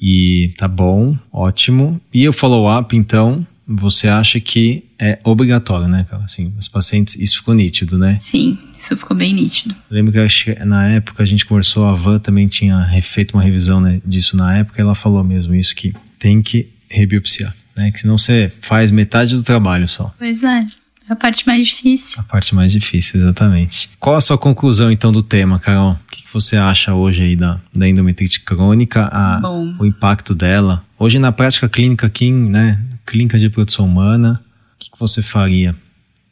E 0.00 0.54
tá 0.56 0.68
bom, 0.68 1.16
ótimo. 1.32 2.00
E 2.12 2.28
o 2.28 2.32
follow-up, 2.32 2.96
então, 2.96 3.46
você 3.66 4.08
acha 4.08 4.40
que 4.40 4.84
é 4.98 5.18
obrigatório, 5.24 5.88
né, 5.88 6.06
cara? 6.08 6.24
Assim, 6.24 6.52
os 6.58 6.68
pacientes, 6.68 7.16
isso 7.16 7.36
ficou 7.36 7.54
nítido, 7.54 7.98
né? 7.98 8.14
Sim, 8.14 8.56
isso 8.78 8.96
ficou 8.96 9.16
bem 9.16 9.34
nítido. 9.34 9.74
Eu 9.90 9.96
lembro 9.96 10.12
que 10.12 10.64
na 10.64 10.88
época 10.88 11.22
a 11.22 11.26
gente 11.26 11.44
conversou, 11.44 11.84
a 11.84 11.92
Van 11.92 12.18
também 12.18 12.48
tinha 12.48 12.88
feito 13.02 13.34
uma 13.34 13.42
revisão 13.42 13.80
né, 13.80 14.00
disso 14.04 14.36
na 14.36 14.56
época, 14.58 14.80
e 14.80 14.82
ela 14.82 14.94
falou 14.94 15.22
mesmo 15.22 15.54
isso, 15.54 15.74
que 15.74 15.92
tem 16.18 16.40
que 16.40 16.68
rebiopsiar, 16.88 17.54
né? 17.76 17.90
Que 17.90 18.00
senão 18.00 18.16
você 18.16 18.50
faz 18.60 18.90
metade 18.90 19.36
do 19.36 19.42
trabalho 19.42 19.86
só. 19.86 20.14
Pois 20.18 20.42
é. 20.42 20.60
A 21.08 21.16
parte 21.16 21.46
mais 21.46 21.66
difícil. 21.68 22.20
A 22.20 22.22
parte 22.22 22.54
mais 22.54 22.70
difícil, 22.70 23.20
exatamente. 23.20 23.88
Qual 23.98 24.14
a 24.14 24.20
sua 24.20 24.36
conclusão, 24.36 24.92
então, 24.92 25.10
do 25.10 25.22
tema, 25.22 25.58
Carol? 25.58 25.96
O 26.28 26.30
que 26.30 26.34
você 26.34 26.58
acha 26.58 26.92
hoje 26.92 27.22
aí 27.22 27.34
da, 27.34 27.58
da 27.74 27.88
endometrite 27.88 28.40
crônica, 28.40 29.08
a, 29.10 29.40
o 29.78 29.86
impacto 29.86 30.34
dela? 30.34 30.84
Hoje, 30.98 31.18
na 31.18 31.32
prática 31.32 31.66
clínica 31.70 32.06
aqui, 32.06 32.30
né, 32.30 32.78
clínica 33.06 33.38
de 33.38 33.48
produção 33.48 33.86
humana, 33.86 34.38
o 34.74 34.78
que 34.78 34.90
você 35.00 35.22
faria, 35.22 35.74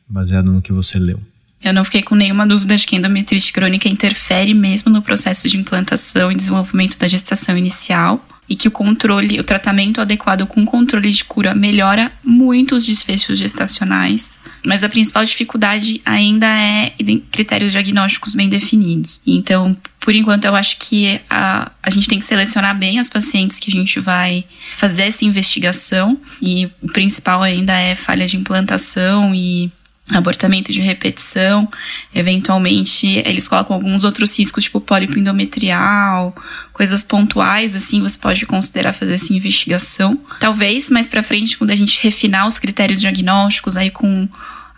baseado 0.06 0.52
no 0.52 0.60
que 0.60 0.70
você 0.70 0.98
leu? 0.98 1.18
Eu 1.64 1.72
não 1.72 1.82
fiquei 1.82 2.02
com 2.02 2.14
nenhuma 2.14 2.46
dúvida 2.46 2.76
de 2.76 2.86
que 2.86 2.94
a 2.94 2.98
endometrite 2.98 3.50
crônica 3.50 3.88
interfere 3.88 4.52
mesmo 4.52 4.92
no 4.92 5.00
processo 5.00 5.48
de 5.48 5.56
implantação 5.56 6.30
e 6.30 6.34
desenvolvimento 6.34 6.98
da 6.98 7.08
gestação 7.08 7.56
inicial 7.56 8.22
e 8.46 8.54
que 8.54 8.68
o 8.68 8.70
controle, 8.70 9.40
o 9.40 9.44
tratamento 9.44 10.02
adequado 10.02 10.46
com 10.46 10.66
controle 10.66 11.10
de 11.10 11.24
cura 11.24 11.54
melhora 11.54 12.12
muito 12.22 12.74
os 12.74 12.84
desfechos 12.84 13.38
gestacionais, 13.38 14.38
mas 14.64 14.84
a 14.84 14.88
principal 14.88 15.24
dificuldade 15.24 16.00
ainda 16.04 16.46
é 16.46 16.92
critérios 17.30 17.72
diagnósticos 17.72 18.34
bem 18.34 18.48
definidos. 18.48 19.20
Então, 19.26 19.76
por 20.00 20.14
enquanto, 20.14 20.44
eu 20.44 20.54
acho 20.54 20.78
que 20.78 21.20
a, 21.28 21.70
a 21.82 21.90
gente 21.90 22.06
tem 22.06 22.18
que 22.18 22.24
selecionar 22.24 22.78
bem 22.78 22.98
as 22.98 23.08
pacientes 23.08 23.58
que 23.58 23.70
a 23.70 23.72
gente 23.72 23.98
vai 23.98 24.44
fazer 24.72 25.02
essa 25.02 25.24
investigação 25.24 26.16
e 26.40 26.66
o 26.80 26.88
principal 26.92 27.42
ainda 27.42 27.72
é 27.72 27.94
falha 27.94 28.26
de 28.26 28.36
implantação 28.36 29.34
e 29.34 29.70
abortamento 30.10 30.70
de 30.70 30.80
repetição, 30.80 31.68
eventualmente 32.14 33.22
eles 33.26 33.48
colocam 33.48 33.74
alguns 33.74 34.04
outros 34.04 34.38
riscos, 34.38 34.64
tipo 34.64 34.80
pólipo 34.80 35.18
endometrial, 35.18 36.34
coisas 36.72 37.02
pontuais, 37.02 37.74
assim, 37.74 38.00
você 38.00 38.16
pode 38.16 38.46
considerar 38.46 38.92
fazer 38.92 39.14
essa 39.14 39.32
investigação. 39.32 40.18
Talvez 40.38 40.90
mais 40.90 41.08
para 41.08 41.22
frente, 41.22 41.56
quando 41.58 41.70
a 41.70 41.76
gente 41.76 41.98
refinar 42.02 42.46
os 42.46 42.58
critérios 42.58 43.00
diagnósticos 43.00 43.76
aí 43.76 43.90
com 43.90 44.28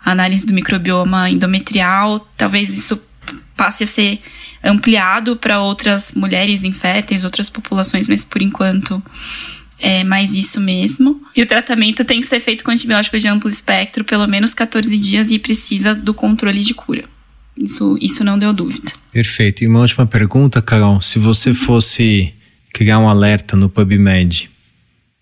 a 0.03 0.11
análise 0.11 0.45
do 0.45 0.53
microbioma 0.53 1.29
endometrial, 1.29 2.27
talvez 2.35 2.75
isso 2.75 2.99
passe 3.55 3.83
a 3.83 3.87
ser 3.87 4.21
ampliado 4.63 5.35
para 5.35 5.61
outras 5.61 6.13
mulheres 6.13 6.63
inférteis, 6.63 7.23
outras 7.23 7.49
populações, 7.49 8.09
mas 8.09 8.25
por 8.25 8.41
enquanto 8.41 9.01
é 9.79 10.03
mais 10.03 10.35
isso 10.35 10.59
mesmo. 10.59 11.21
E 11.35 11.41
o 11.41 11.45
tratamento 11.45 12.03
tem 12.03 12.21
que 12.21 12.27
ser 12.27 12.39
feito 12.39 12.63
com 12.63 12.71
antibiótico 12.71 13.17
de 13.17 13.27
amplo 13.27 13.49
espectro, 13.49 14.03
pelo 14.03 14.27
menos 14.27 14.53
14 14.53 14.97
dias, 14.97 15.31
e 15.31 15.39
precisa 15.39 15.95
do 15.95 16.13
controle 16.13 16.61
de 16.61 16.73
cura. 16.73 17.03
Isso, 17.57 17.97
isso 18.01 18.23
não 18.23 18.37
deu 18.37 18.53
dúvida. 18.53 18.91
Perfeito. 19.11 19.63
E 19.63 19.67
uma 19.67 19.81
última 19.81 20.05
pergunta, 20.05 20.61
Carol. 20.61 21.01
Se 21.01 21.19
você 21.19 21.53
fosse 21.53 22.33
criar 22.73 22.99
um 22.99 23.09
alerta 23.09 23.57
no 23.57 23.69
PubMed, 23.69 24.49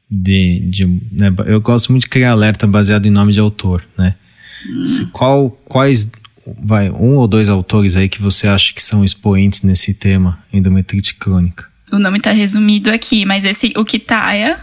de, 0.10 0.60
de 0.70 0.86
né, 1.12 1.34
eu 1.46 1.60
gosto 1.60 1.91
muito 1.91 2.04
de 2.04 2.10
criar 2.10 2.32
alerta 2.32 2.67
baseado 2.67 3.06
em 3.06 3.12
nome 3.12 3.34
de 3.34 3.39
autor, 3.39 3.84
né? 3.98 4.15
Hum. 4.70 4.86
Se, 4.86 5.06
qual, 5.08 5.50
quais, 5.65 6.12
vai, 6.63 6.89
um 6.89 7.15
ou 7.15 7.28
dois 7.28 7.50
autores 7.50 7.96
aí 7.96 8.08
que 8.08 8.22
você 8.22 8.48
acha 8.48 8.74
que 8.74 8.82
são 8.82 9.04
expoentes 9.04 9.62
nesse 9.62 9.93
tema, 9.93 10.39
endometrite 10.52 11.15
crônica? 11.15 11.66
O 11.91 12.00
nome 12.00 12.19
tá 12.19 12.32
resumido 12.32 12.91
aqui, 12.91 13.26
mas 13.26 13.45
esse, 13.45 13.73
o 13.78 13.86
Kitaya, 13.86 14.60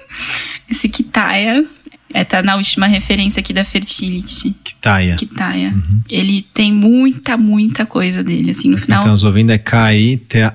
esse 0.70 0.88
Kitaya, 0.88 1.64
é, 2.12 2.24
tá 2.24 2.42
na 2.42 2.56
última 2.56 2.86
referência 2.86 3.40
aqui 3.40 3.52
da 3.52 3.64
Fertility. 3.64 4.54
Kitaya. 4.62 5.16
Kitaya. 5.16 5.70
Uhum. 5.70 6.00
Ele 6.08 6.42
tem 6.42 6.72
muita, 6.72 7.36
muita 7.36 7.86
coisa 7.86 8.22
dele, 8.22 8.50
assim, 8.50 8.68
no 8.68 8.78
final... 8.78 9.00
Quem 9.00 9.08
tá 9.08 9.12
nos 9.12 9.24
ouvindo 9.24 9.50
é 9.50 9.58
K-I-T-A-Y-A. 9.58 10.50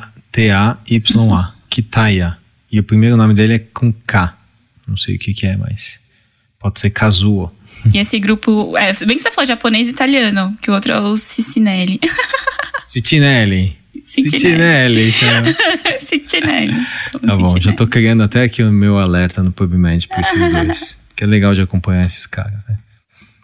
Kitaya. 1.70 2.38
E 2.72 2.80
o 2.80 2.84
primeiro 2.84 3.18
nome 3.18 3.34
dele 3.34 3.54
é 3.56 3.60
com 3.60 3.92
K. 3.92 4.38
Não 4.88 4.98
sei 4.98 5.16
o 5.16 5.20
que 5.20 5.34
que 5.34 5.48
é, 5.48 5.58
mas 5.58 6.00
pode 6.60 6.80
ser 6.80 6.90
Kazuo. 6.90 7.52
E 7.94 7.98
esse 7.98 8.20
grupo, 8.20 8.78
é, 8.78 8.94
bem 9.06 9.18
que 9.18 9.24
você 9.24 9.32
falou 9.32 9.48
japonês 9.48 9.88
e 9.88 9.92
italiano, 9.92 10.58
que 10.62 10.70
o 10.70 10.74
outro 10.74 10.94
é 10.94 11.00
o 11.00 11.18
Cicinelli. 11.18 12.00
Cicinelli. 12.88 13.78
Citinelli. 14.06 15.14
Citinelli. 16.00 16.74
Tá 17.26 17.36
bom, 17.36 17.60
já 17.60 17.74
tô 17.74 17.88
criando 17.88 18.22
até 18.24 18.44
aqui 18.44 18.62
o 18.62 18.72
meu 18.72 19.00
alerta 19.00 19.42
no 19.42 19.52
PubMed 19.52 20.08
por 20.08 20.20
esses 20.20 20.40
dois. 20.54 20.98
Que 21.16 21.24
é 21.24 21.28
legal 21.28 21.56
de 21.56 21.62
acompanhar 21.62 22.06
esses 22.06 22.26
caras, 22.28 22.64
né? 22.68 22.78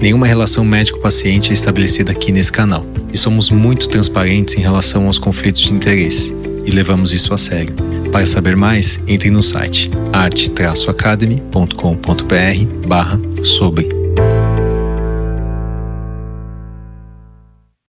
Nenhuma 0.00 0.26
relação 0.26 0.64
médico-paciente 0.64 1.50
é 1.50 1.52
estabelecida 1.52 2.10
aqui 2.10 2.32
nesse 2.32 2.50
canal 2.50 2.84
e 3.12 3.18
somos 3.18 3.50
muito 3.50 3.88
transparentes 3.88 4.54
em 4.54 4.60
relação 4.60 5.06
aos 5.06 5.18
conflitos 5.18 5.60
de 5.60 5.72
interesse 5.72 6.34
e 6.64 6.70
levamos 6.70 7.12
isso 7.12 7.34
a 7.34 7.38
sério. 7.38 7.89
Para 8.12 8.26
saber 8.26 8.56
mais, 8.56 9.00
entre 9.06 9.30
no 9.30 9.42
site 9.42 9.90
arte-academy.com.br 10.12 12.86
barra 12.86 13.18
sobre 13.44 13.99